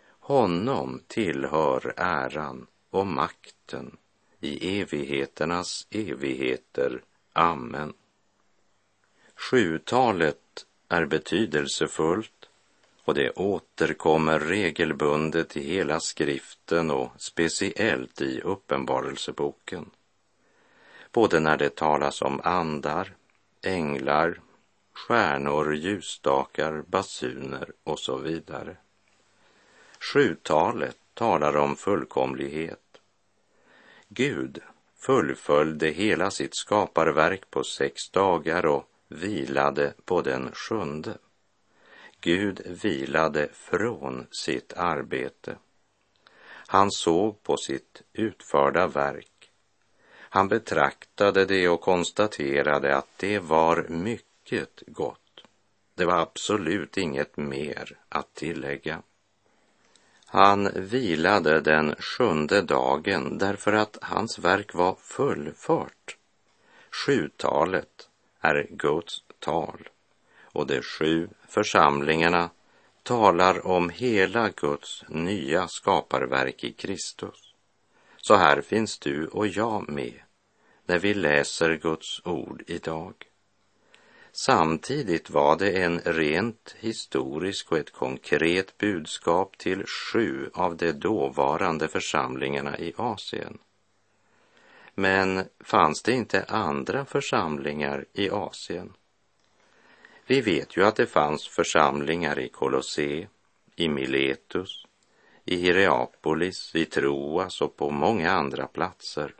Honom 0.08 1.02
tillhör 1.06 1.94
äran 1.96 2.66
och 2.90 3.06
makten 3.06 3.96
i 4.40 4.80
evigheternas 4.80 5.86
evigheter. 5.90 7.02
Amen. 7.38 7.92
Sjutalet 9.34 10.66
är 10.88 11.06
betydelsefullt 11.06 12.48
och 13.04 13.14
det 13.14 13.30
återkommer 13.30 14.38
regelbundet 14.38 15.56
i 15.56 15.62
hela 15.62 16.00
skriften 16.00 16.90
och 16.90 17.10
speciellt 17.16 18.20
i 18.20 18.40
Uppenbarelseboken. 18.40 19.90
Både 21.12 21.40
när 21.40 21.56
det 21.56 21.76
talas 21.76 22.22
om 22.22 22.40
andar, 22.44 23.14
änglar, 23.62 24.40
stjärnor, 24.92 25.74
ljusstakar, 25.74 26.82
basuner 26.86 27.72
och 27.84 27.98
så 27.98 28.16
vidare. 28.16 28.76
Sjutalet 30.00 30.98
talar 31.14 31.56
om 31.56 31.76
fullkomlighet. 31.76 33.00
Gud 34.08 34.62
fullföljde 34.98 35.88
hela 35.88 36.30
sitt 36.30 36.56
skaparverk 36.56 37.50
på 37.50 37.64
sex 37.64 38.10
dagar 38.10 38.66
och 38.66 38.90
vilade 39.08 39.94
på 40.04 40.22
den 40.22 40.52
sjunde. 40.52 41.18
Gud 42.20 42.60
vilade 42.82 43.48
från 43.52 44.26
sitt 44.30 44.72
arbete. 44.72 45.56
Han 46.66 46.90
såg 46.90 47.42
på 47.42 47.56
sitt 47.56 48.02
utförda 48.12 48.86
verk. 48.86 49.50
Han 50.18 50.48
betraktade 50.48 51.44
det 51.44 51.68
och 51.68 51.80
konstaterade 51.80 52.96
att 52.96 53.08
det 53.16 53.38
var 53.38 53.86
mycket 53.88 54.82
gott. 54.86 55.20
Det 55.94 56.04
var 56.04 56.20
absolut 56.20 56.96
inget 56.96 57.36
mer 57.36 57.98
att 58.08 58.34
tillägga. 58.34 59.02
Han 60.36 60.70
vilade 60.74 61.60
den 61.60 61.94
sjunde 61.98 62.62
dagen 62.62 63.38
därför 63.38 63.72
att 63.72 63.98
hans 64.02 64.38
verk 64.38 64.74
var 64.74 64.94
fullfört. 64.94 66.16
Sjutalet 66.90 68.08
är 68.40 68.66
Guds 68.70 69.22
tal 69.38 69.88
och 70.42 70.66
de 70.66 70.82
sju 70.82 71.28
församlingarna 71.48 72.50
talar 73.02 73.66
om 73.66 73.90
hela 73.90 74.50
Guds 74.50 75.04
nya 75.08 75.68
skaparverk 75.68 76.64
i 76.64 76.72
Kristus. 76.72 77.54
Så 78.16 78.34
här 78.34 78.60
finns 78.60 78.98
du 78.98 79.26
och 79.26 79.46
jag 79.46 79.88
med 79.88 80.20
när 80.86 80.98
vi 80.98 81.14
läser 81.14 81.76
Guds 81.76 82.20
ord 82.24 82.62
idag. 82.66 83.14
Samtidigt 84.38 85.30
var 85.30 85.56
det 85.56 85.82
en 85.82 86.00
rent 86.00 86.76
historisk 86.78 87.72
och 87.72 87.78
ett 87.78 87.92
konkret 87.92 88.78
budskap 88.78 89.58
till 89.58 89.84
sju 89.86 90.50
av 90.54 90.76
de 90.76 90.92
dåvarande 90.92 91.88
församlingarna 91.88 92.78
i 92.78 92.92
Asien. 92.96 93.58
Men 94.94 95.44
fanns 95.60 96.02
det 96.02 96.12
inte 96.12 96.44
andra 96.48 97.04
församlingar 97.04 98.04
i 98.12 98.30
Asien? 98.30 98.92
Vi 100.26 100.40
vet 100.40 100.76
ju 100.76 100.84
att 100.84 100.96
det 100.96 101.06
fanns 101.06 101.48
församlingar 101.48 102.38
i 102.38 102.48
Kolosse, 102.48 103.28
i 103.76 103.88
Miletus, 103.88 104.86
i 105.44 105.56
Hierapolis, 105.56 106.74
i 106.74 106.84
Troas 106.84 107.60
och 107.60 107.76
på 107.76 107.90
många 107.90 108.30
andra 108.30 108.66
platser. 108.66 109.34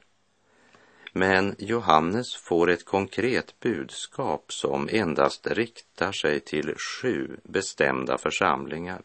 Men 1.17 1.55
Johannes 1.59 2.37
får 2.37 2.71
ett 2.71 2.85
konkret 2.85 3.61
budskap 3.61 4.53
som 4.53 4.89
endast 4.93 5.47
riktar 5.47 6.13
sig 6.13 6.41
till 6.41 6.75
sju 6.79 7.37
bestämda 7.43 8.19
församlingar 8.19 9.03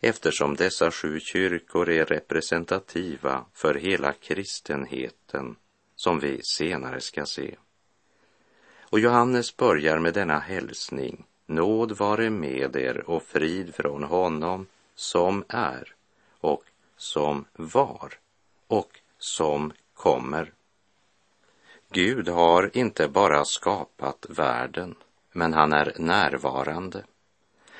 eftersom 0.00 0.56
dessa 0.56 0.90
sju 0.90 1.20
kyrkor 1.20 1.88
är 1.88 2.04
representativa 2.04 3.44
för 3.52 3.74
hela 3.74 4.12
kristenheten 4.12 5.56
som 5.96 6.20
vi 6.20 6.40
senare 6.42 7.00
ska 7.00 7.26
se. 7.26 7.54
Och 8.80 9.00
Johannes 9.00 9.56
börjar 9.56 9.98
med 9.98 10.14
denna 10.14 10.38
hälsning. 10.38 11.24
Nåd 11.46 11.98
vare 11.98 12.30
med 12.30 12.76
er 12.76 13.10
och 13.10 13.22
frid 13.22 13.74
från 13.74 14.04
honom 14.04 14.66
som 14.94 15.44
är 15.48 15.94
och 16.40 16.64
som 16.96 17.44
var 17.52 18.14
och 18.66 19.00
som 19.18 19.72
kommer. 19.94 20.52
Gud 21.90 22.28
har 22.28 22.70
inte 22.76 23.08
bara 23.08 23.44
skapat 23.44 24.26
världen, 24.28 24.94
men 25.32 25.52
han 25.52 25.72
är 25.72 25.92
närvarande. 25.98 27.04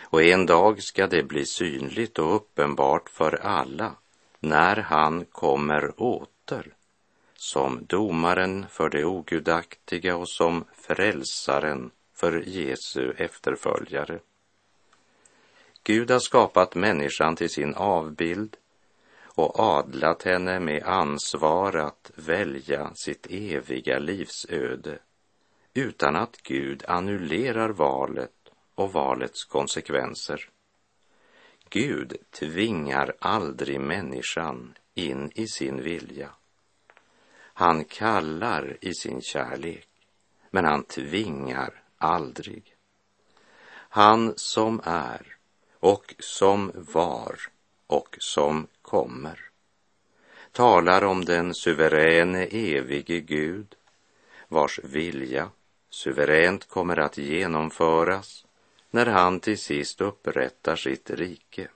Och 0.02 0.22
en 0.22 0.46
dag 0.46 0.82
ska 0.82 1.06
det 1.06 1.22
bli 1.22 1.46
synligt 1.46 2.18
och 2.18 2.36
uppenbart 2.36 3.08
för 3.08 3.34
alla 3.42 3.94
när 4.40 4.76
han 4.76 5.24
kommer 5.24 6.02
åter 6.02 6.74
som 7.36 7.84
domaren 7.86 8.66
för 8.70 8.88
det 8.88 9.04
ogudaktiga 9.04 10.16
och 10.16 10.28
som 10.28 10.64
frälsaren 10.74 11.90
för 12.14 12.42
Jesu 12.46 13.12
efterföljare. 13.16 14.18
Gud 15.84 16.10
har 16.10 16.18
skapat 16.18 16.74
människan 16.74 17.36
till 17.36 17.50
sin 17.50 17.74
avbild 17.74 18.56
och 19.34 19.60
adlat 19.60 20.22
henne 20.22 20.60
med 20.60 20.82
ansvar 20.82 21.76
att 21.76 22.10
välja 22.14 22.94
sitt 22.94 23.26
eviga 23.30 23.98
livsöde 23.98 24.98
utan 25.74 26.16
att 26.16 26.36
Gud 26.42 26.84
annullerar 26.88 27.68
valet 27.68 28.30
och 28.74 28.92
valets 28.92 29.44
konsekvenser. 29.44 30.48
Gud 31.68 32.16
tvingar 32.30 33.14
aldrig 33.18 33.80
människan 33.80 34.74
in 34.94 35.30
i 35.34 35.46
sin 35.46 35.82
vilja. 35.82 36.30
Han 37.56 37.84
kallar 37.84 38.76
i 38.80 38.94
sin 38.94 39.22
kärlek, 39.22 39.88
men 40.50 40.64
han 40.64 40.84
tvingar 40.84 41.82
aldrig. 41.98 42.74
Han 43.88 44.32
som 44.36 44.80
är 44.84 45.36
och 45.80 46.14
som 46.18 46.72
var 46.74 47.38
och 47.86 48.16
som 48.18 48.66
kommer 48.94 49.50
talar 50.52 51.04
om 51.04 51.24
den 51.24 51.54
suveräne 51.54 52.44
evige 52.44 53.20
Gud 53.20 53.74
vars 54.48 54.80
vilja 54.82 55.50
suveränt 55.90 56.68
kommer 56.68 56.98
att 56.98 57.18
genomföras 57.18 58.46
när 58.90 59.06
han 59.06 59.40
till 59.40 59.58
sist 59.58 60.00
upprättar 60.00 60.76
sitt 60.76 61.10
rike. 61.10 61.68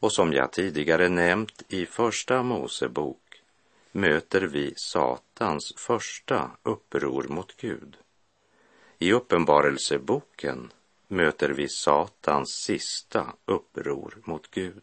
Och 0.00 0.12
som 0.12 0.32
jag 0.32 0.52
tidigare 0.52 1.08
nämnt 1.08 1.62
i 1.68 1.86
Första 1.86 2.42
Mosebok 2.42 3.42
möter 3.92 4.40
vi 4.40 4.74
Satans 4.76 5.72
första 5.76 6.50
uppror 6.62 7.26
mot 7.28 7.56
Gud. 7.56 7.96
I 8.98 9.12
Uppenbarelseboken 9.12 10.72
möter 11.08 11.48
vi 11.48 11.68
Satans 11.68 12.50
sista 12.50 13.26
uppror 13.44 14.18
mot 14.24 14.50
Gud. 14.50 14.82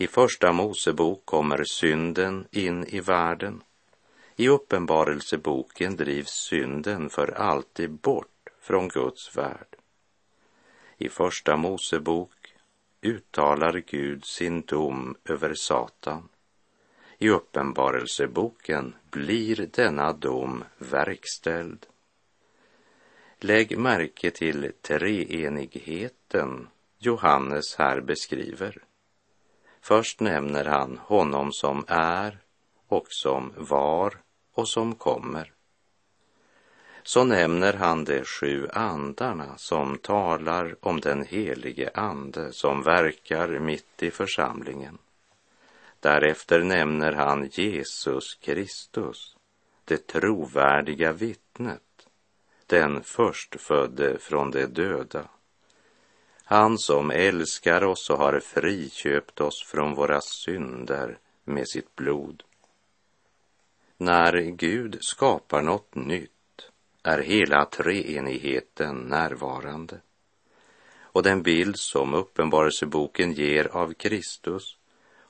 I 0.00 0.06
Första 0.06 0.52
Mosebok 0.52 1.26
kommer 1.26 1.64
synden 1.64 2.46
in 2.50 2.84
i 2.84 3.00
världen. 3.00 3.62
I 4.36 4.48
Uppenbarelseboken 4.48 5.96
drivs 5.96 6.30
synden 6.30 7.10
för 7.10 7.30
alltid 7.30 7.90
bort 7.90 8.48
från 8.60 8.88
Guds 8.88 9.36
värld. 9.36 9.76
I 10.98 11.08
Första 11.08 11.56
Mosebok 11.56 12.54
uttalar 13.02 13.82
Gud 13.86 14.24
sin 14.24 14.62
dom 14.62 15.16
över 15.24 15.54
Satan. 15.54 16.28
I 17.18 17.28
Uppenbarelseboken 17.28 18.94
blir 19.10 19.68
denna 19.72 20.12
dom 20.12 20.64
verkställd. 20.78 21.86
Lägg 23.38 23.78
märke 23.78 24.30
till 24.30 24.72
treenigheten 24.82 26.68
Johannes 26.98 27.74
här 27.78 28.00
beskriver. 28.00 28.84
Först 29.90 30.20
nämner 30.20 30.64
han 30.64 30.98
honom 30.98 31.52
som 31.52 31.84
är 31.88 32.38
och 32.88 33.06
som 33.08 33.52
var 33.56 34.14
och 34.54 34.68
som 34.68 34.94
kommer. 34.94 35.52
Så 37.02 37.24
nämner 37.24 37.72
han 37.72 38.04
de 38.04 38.24
sju 38.24 38.68
andarna 38.72 39.58
som 39.58 39.98
talar 39.98 40.76
om 40.80 41.00
den 41.00 41.24
helige 41.24 41.90
ande 41.94 42.52
som 42.52 42.82
verkar 42.82 43.48
mitt 43.48 44.02
i 44.02 44.10
församlingen. 44.10 44.98
Därefter 46.00 46.62
nämner 46.62 47.12
han 47.12 47.48
Jesus 47.52 48.34
Kristus, 48.34 49.36
det 49.84 50.06
trovärdiga 50.06 51.12
vittnet, 51.12 52.08
den 52.66 53.02
förstfödde 53.02 54.18
från 54.18 54.50
de 54.50 54.66
döda 54.66 55.28
han 56.50 56.78
som 56.78 57.10
älskar 57.10 57.84
oss 57.84 58.10
och 58.10 58.18
har 58.18 58.40
friköpt 58.40 59.40
oss 59.40 59.62
från 59.62 59.94
våra 59.94 60.20
synder 60.20 61.18
med 61.44 61.68
sitt 61.68 61.96
blod. 61.96 62.42
När 63.96 64.40
Gud 64.40 64.98
skapar 65.00 65.62
något 65.62 65.94
nytt 65.94 66.70
är 67.02 67.18
hela 67.18 67.64
treenigheten 67.64 68.96
närvarande. 68.96 70.00
Och 71.00 71.22
den 71.22 71.42
bild 71.42 71.78
som 71.78 72.14
Uppenbarelseboken 72.14 73.32
ger 73.32 73.64
av 73.66 73.92
Kristus 73.92 74.76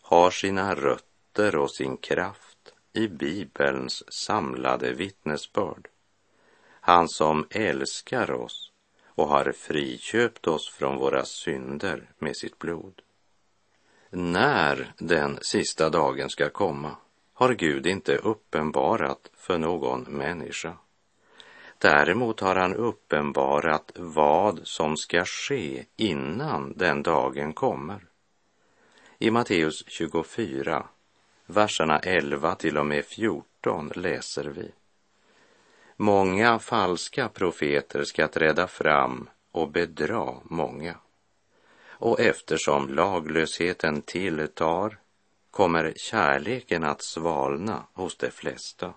har 0.02 0.30
sina 0.30 0.74
rötter 0.74 1.56
och 1.56 1.70
sin 1.70 1.96
kraft 1.96 2.74
i 2.92 3.08
Bibelns 3.08 4.02
samlade 4.12 4.92
vittnesbörd. 4.92 5.88
Han 6.80 7.08
som 7.08 7.46
älskar 7.50 8.30
oss 8.30 8.69
och 9.14 9.28
har 9.28 9.52
friköpt 9.52 10.46
oss 10.46 10.70
från 10.70 10.96
våra 10.96 11.24
synder 11.24 12.10
med 12.18 12.36
sitt 12.36 12.58
blod. 12.58 13.02
När 14.10 14.92
den 14.98 15.38
sista 15.42 15.90
dagen 15.90 16.30
ska 16.30 16.50
komma 16.50 16.96
har 17.32 17.54
Gud 17.54 17.86
inte 17.86 18.16
uppenbarat 18.16 19.30
för 19.36 19.58
någon 19.58 20.02
människa. 20.02 20.76
Däremot 21.78 22.40
har 22.40 22.56
han 22.56 22.74
uppenbarat 22.74 23.92
vad 23.96 24.60
som 24.64 24.96
ska 24.96 25.24
ske 25.24 25.84
innan 25.96 26.72
den 26.76 27.02
dagen 27.02 27.52
kommer. 27.52 28.06
I 29.18 29.30
Matteus 29.30 29.84
24, 29.86 30.86
verserna 31.46 31.98
11 31.98 32.54
till 32.54 32.78
och 32.78 32.86
med 32.86 33.04
14 33.04 33.92
läser 33.94 34.44
vi. 34.44 34.72
Många 36.02 36.58
falska 36.58 37.28
profeter 37.28 38.04
ska 38.04 38.28
träda 38.28 38.66
fram 38.66 39.28
och 39.52 39.70
bedra 39.70 40.34
många. 40.44 40.94
Och 41.88 42.20
eftersom 42.20 42.88
laglösheten 42.88 44.02
tilltar 44.02 44.98
kommer 45.50 45.92
kärleken 45.96 46.84
att 46.84 47.02
svalna 47.02 47.86
hos 47.92 48.16
de 48.16 48.30
flesta. 48.30 48.94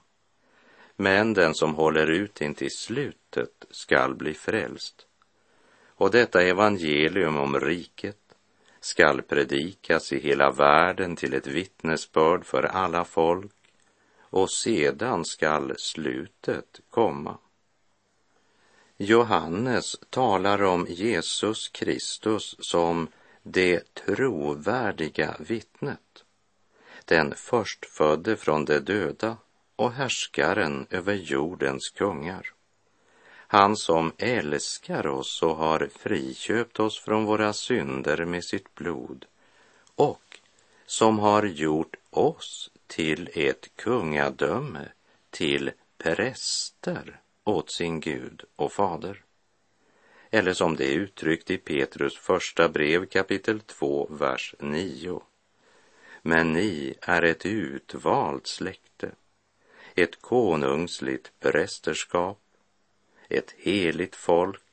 Men 0.96 1.34
den 1.34 1.56
som 1.56 1.76
håller 1.76 2.08
ut 2.08 2.42
intill 2.42 2.78
slutet 2.78 3.66
skall 3.70 4.16
bli 4.16 4.34
frälst. 4.34 5.08
Och 5.88 6.12
detta 6.12 6.42
evangelium 6.42 7.38
om 7.38 7.60
riket 7.60 8.36
skall 8.80 9.22
predikas 9.22 10.13
i 10.13 10.20
hela 10.20 10.52
världen 10.52 11.16
till 11.16 11.34
ett 11.34 11.48
vittnesbörd 11.48 12.46
för 12.46 12.63
alla 12.63 13.06
folk 13.06 13.62
och 14.34 14.52
sedan 14.52 15.26
skall 15.26 15.74
slutet 15.78 16.80
komma. 16.89 17.38
Johannes 18.98 19.96
talar 20.10 20.63
om 20.63 20.88
Jesus 20.89 21.69
Kristus 21.69 22.56
som 22.60 23.08
det 23.43 23.93
trovärdiga 23.93 25.36
vittnet, 25.39 26.24
den 27.06 27.36
förstfödde 27.36 28.38
från 28.38 28.65
de 28.65 28.80
döda 28.80 29.38
och 29.76 29.91
härskaren 29.91 30.88
över 30.89 31.13
jordens 31.13 31.89
kungar. 31.89 32.54
Han 33.48 33.76
som 33.76 34.12
älskar 34.17 35.08
oss 35.08 35.43
och 35.43 35.56
har 35.56 35.89
friköpt 36.00 36.80
oss 36.80 37.00
från 37.00 37.26
våra 37.26 37.54
synder 37.54 38.26
med 38.26 38.43
sitt 38.43 38.76
blod 38.76 39.26
och 39.96 40.39
som 40.86 41.19
har 41.19 41.43
gjort 41.43 41.96
oss 42.10 42.69
till 42.95 43.29
ett 43.34 43.75
kungadöme, 43.75 44.88
till 45.29 45.71
präster 45.97 47.19
åt 47.43 47.71
sin 47.71 47.99
Gud 47.99 48.43
och 48.56 48.71
fader. 48.71 49.23
Eller 50.29 50.53
som 50.53 50.75
det 50.75 50.93
är 50.93 50.97
uttryckt 50.97 51.51
i 51.51 51.58
Petrus 51.58 52.17
första 52.17 52.69
brev 52.69 53.06
kapitel 53.06 53.60
2, 53.60 54.08
vers 54.12 54.56
9. 54.60 55.21
Men 56.21 56.53
ni 56.53 56.93
är 57.01 57.21
ett 57.21 57.45
utvalt 57.45 58.47
släkte, 58.47 59.12
ett 59.95 60.21
konungsligt 60.21 61.32
prästerskap, 61.39 62.39
ett 63.29 63.56
heligt 63.58 64.15
folk, 64.15 64.63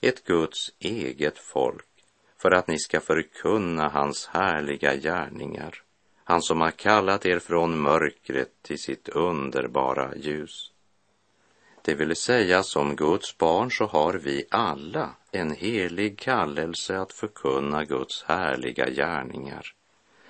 ett 0.00 0.24
Guds 0.24 0.72
eget 0.78 1.38
folk, 1.38 2.04
för 2.36 2.50
att 2.50 2.68
ni 2.68 2.78
ska 2.78 3.00
förkunna 3.00 3.88
hans 3.88 4.26
härliga 4.26 4.96
gärningar, 4.96 5.82
han 6.28 6.42
som 6.42 6.60
har 6.60 6.70
kallat 6.70 7.26
er 7.26 7.38
från 7.38 7.78
mörkret 7.80 8.62
till 8.62 8.78
sitt 8.78 9.08
underbara 9.08 10.16
ljus. 10.16 10.72
Det 11.82 11.94
vill 11.94 12.16
säga, 12.16 12.62
som 12.62 12.96
Guds 12.96 13.38
barn 13.38 13.70
så 13.70 13.86
har 13.86 14.14
vi 14.14 14.44
alla 14.50 15.14
en 15.30 15.50
helig 15.50 16.18
kallelse 16.18 16.98
att 16.98 17.12
förkunna 17.12 17.84
Guds 17.84 18.22
härliga 18.22 18.90
gärningar, 18.90 19.66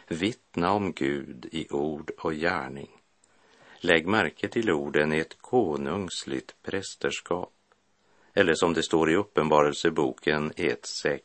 vittna 0.09 0.73
om 0.73 0.93
Gud 0.93 1.49
i 1.53 1.67
ord 1.71 2.11
och 2.19 2.33
gärning. 2.35 2.91
Lägg 3.81 4.07
märke 4.07 4.49
till 4.49 4.71
orden 4.71 5.13
i 5.13 5.19
ett 5.19 5.39
konungsligt 5.41 6.55
prästerskap, 6.63 7.53
eller 8.35 8.55
som 8.55 8.75
det 8.75 8.83
står 8.83 9.11
i 9.11 9.17
Uppenbarelseboken 9.17 10.53
1.6. 10.53 11.21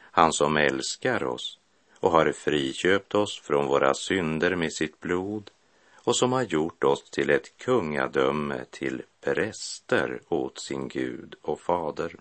Han 0.00 0.32
som 0.32 0.56
älskar 0.56 1.24
oss 1.24 1.59
och 2.00 2.10
har 2.10 2.32
friköpt 2.32 3.14
oss 3.14 3.40
från 3.40 3.66
våra 3.66 3.94
synder 3.94 4.56
med 4.56 4.72
sitt 4.72 5.00
blod 5.00 5.50
och 5.94 6.16
som 6.16 6.32
har 6.32 6.42
gjort 6.42 6.84
oss 6.84 7.10
till 7.10 7.30
ett 7.30 7.56
kungadöme, 7.56 8.64
till 8.70 9.02
präster 9.20 10.20
åt 10.28 10.60
sin 10.60 10.88
Gud 10.88 11.34
och 11.42 11.60
fader. 11.60 12.16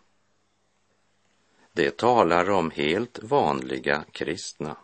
Det 1.74 1.98
talar 1.98 2.50
om 2.50 2.72
helt 2.72 3.20
vanliga 3.24 4.04
kristna, 4.12 4.76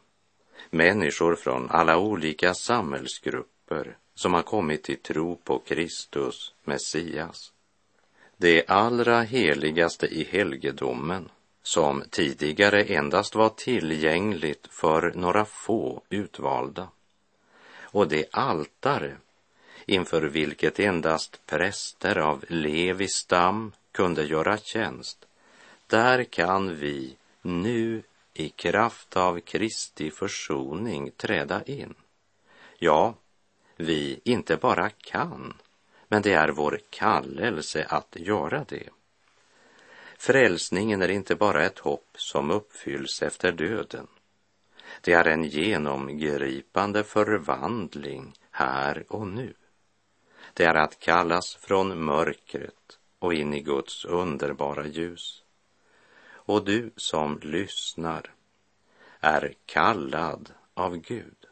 människor 0.70 1.36
från 1.36 1.70
alla 1.70 1.98
olika 1.98 2.54
samhällsgrupper 2.54 3.98
som 4.16 4.34
har 4.34 4.42
kommit 4.42 4.84
till 4.84 4.98
tro 5.02 5.36
på 5.36 5.60
Kristus, 5.60 6.54
Messias. 6.64 7.52
Det 8.38 8.68
allra 8.68 9.22
heligaste 9.22 10.08
i 10.08 10.24
helgedomen, 10.24 11.30
som 11.66 12.04
tidigare 12.10 12.84
endast 12.84 13.36
var 13.36 13.50
tillgängligt 13.50 14.68
för 14.72 15.12
några 15.16 15.46
få 15.46 16.02
utvalda. 16.10 16.88
Och 17.82 18.08
det 18.08 18.26
altare 18.32 19.18
inför 19.86 20.22
vilket 20.22 20.80
endast 20.80 21.46
präster 21.46 22.18
av 22.18 22.46
Levi 22.48 23.08
stam 23.08 23.72
kunde 23.92 24.24
göra 24.24 24.58
tjänst, 24.58 25.26
där 25.88 26.24
kan 26.24 26.76
vi 26.76 27.16
nu 27.42 28.04
i 28.34 28.50
kraft 28.50 29.18
av 29.18 29.40
Kristi 29.40 30.12
försoning 30.12 31.12
träda 31.12 31.64
in. 31.64 31.94
Ja, 32.78 33.14
vi 33.76 34.20
inte 34.24 34.58
bara 34.58 34.90
kan, 34.90 35.54
men 36.08 36.22
det 36.22 36.34
är 36.34 36.50
vår 36.50 36.80
kallelse 36.90 37.86
att 37.90 38.16
göra 38.20 38.66
det. 38.68 38.90
Frälsningen 40.26 41.02
är 41.02 41.10
inte 41.10 41.36
bara 41.36 41.66
ett 41.66 41.80
hopp 41.80 42.16
som 42.18 42.52
uppfylls 42.52 43.22
efter 43.22 43.52
döden. 43.52 44.08
Det 45.02 45.14
är 45.14 45.28
en 45.28 45.44
genomgripande 45.44 47.04
förvandling 47.04 48.34
här 48.52 49.04
och 49.08 49.28
nu 49.28 49.54
det 50.56 50.64
är 50.64 50.76
att 50.76 51.00
kallas 51.00 51.56
från 51.56 52.04
mörkret 52.04 53.00
och 53.20 53.34
in 53.34 53.54
i 53.54 53.62
Guds 53.62 54.06
underbara 54.06 54.88
ljus. 54.88 55.44
Och 56.28 56.66
du 56.66 56.92
som 56.96 57.40
lyssnar 57.42 58.34
är 59.20 59.54
kallad 59.66 60.52
av 60.74 60.98
Gud, 60.98 61.46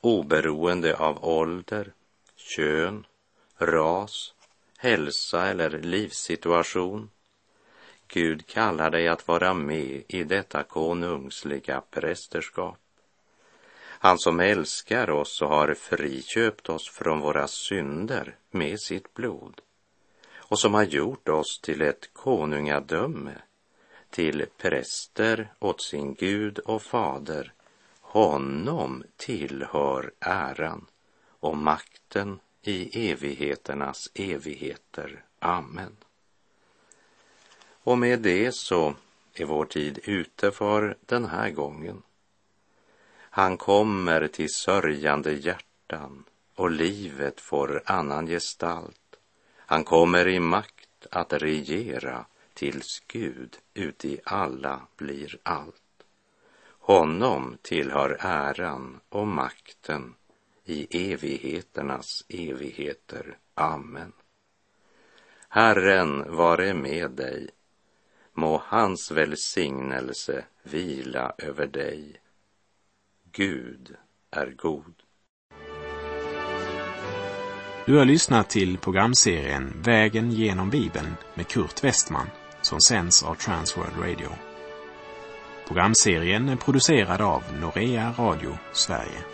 oberoende 0.00 0.96
av 0.96 1.24
ålder, 1.24 1.92
kön, 2.36 3.06
ras, 3.58 4.34
hälsa 4.78 5.46
eller 5.46 5.70
livssituation. 5.70 7.10
Gud 8.12 8.46
kallar 8.46 8.90
dig 8.90 9.08
att 9.08 9.28
vara 9.28 9.54
med 9.54 10.02
i 10.08 10.24
detta 10.24 10.62
konungsliga 10.62 11.82
prästerskap. 11.90 12.78
Han 14.02 14.18
som 14.18 14.40
älskar 14.40 15.10
oss 15.10 15.42
och 15.42 15.48
har 15.48 15.74
friköpt 15.74 16.68
oss 16.68 16.90
från 16.90 17.20
våra 17.20 17.48
synder 17.48 18.36
med 18.50 18.80
sitt 18.80 19.14
blod 19.14 19.60
och 20.50 20.58
som 20.58 20.74
har 20.74 20.82
gjort 20.82 21.28
oss 21.28 21.60
till 21.60 21.82
ett 21.82 22.10
konungadöme, 22.12 23.34
till 24.10 24.46
präster 24.58 25.52
åt 25.58 25.82
sin 25.82 26.14
Gud 26.14 26.58
och 26.58 26.82
fader. 26.82 27.52
Honom 28.00 29.04
tillhör 29.16 30.12
äran 30.20 30.86
och 31.40 31.56
makten 31.56 32.40
i 32.62 33.10
evigheternas 33.10 34.10
evigheter. 34.14 35.24
Amen. 35.38 35.96
Och 37.90 37.98
med 37.98 38.20
det 38.20 38.54
så 38.54 38.94
är 39.34 39.44
vår 39.44 39.64
tid 39.64 39.98
ute 40.04 40.50
för 40.50 40.96
den 41.06 41.24
här 41.24 41.50
gången. 41.50 42.02
Han 43.16 43.56
kommer 43.56 44.28
till 44.28 44.54
sörjande 44.54 45.32
hjärtan 45.32 46.24
och 46.54 46.70
livet 46.70 47.40
får 47.40 47.82
annan 47.84 48.26
gestalt. 48.26 49.16
Han 49.56 49.84
kommer 49.84 50.28
i 50.28 50.40
makt 50.40 51.06
att 51.10 51.32
regera 51.32 52.24
tills 52.54 53.02
Gud 53.06 53.58
uti 53.74 54.20
alla 54.24 54.80
blir 54.96 55.38
allt. 55.42 56.04
Honom 56.66 57.58
tillhör 57.62 58.16
äran 58.20 59.00
och 59.08 59.26
makten 59.26 60.14
i 60.64 61.12
evigheternas 61.12 62.24
evigheter. 62.28 63.38
Amen. 63.54 64.12
Herren 65.48 66.36
vare 66.36 66.74
med 66.74 67.10
dig. 67.10 67.50
Må 68.40 68.62
hans 68.66 69.10
välsignelse 69.10 70.44
vila 70.62 71.32
över 71.38 71.66
dig 71.66 72.20
Gud 73.32 73.96
är 74.30 74.54
god. 74.56 74.94
Du 77.86 77.98
har 77.98 78.04
lyssnat 78.04 78.50
till 78.50 78.78
programserien 78.78 79.82
Vägen 79.82 80.30
genom 80.30 80.70
Bibeln 80.70 81.14
med 81.34 81.48
Kurt 81.48 81.84
Westman 81.84 82.26
som 82.62 82.80
sänds 82.80 83.22
av 83.22 83.34
Transworld 83.34 83.98
Radio. 83.98 84.28
Programserien 85.66 86.48
är 86.48 86.56
producerad 86.56 87.20
av 87.20 87.42
Norea 87.60 88.14
Radio 88.18 88.58
Sverige. 88.72 89.24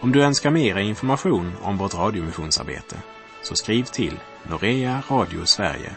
Om 0.00 0.12
du 0.12 0.22
önskar 0.22 0.50
mer 0.50 0.78
information 0.78 1.52
om 1.62 1.76
vårt 1.76 1.94
radiomissionsarbete 1.94 2.96
så 3.42 3.54
skriv 3.54 3.84
till 3.84 4.20
Norea 4.50 5.02
Radio 5.10 5.44
Sverige, 5.44 5.96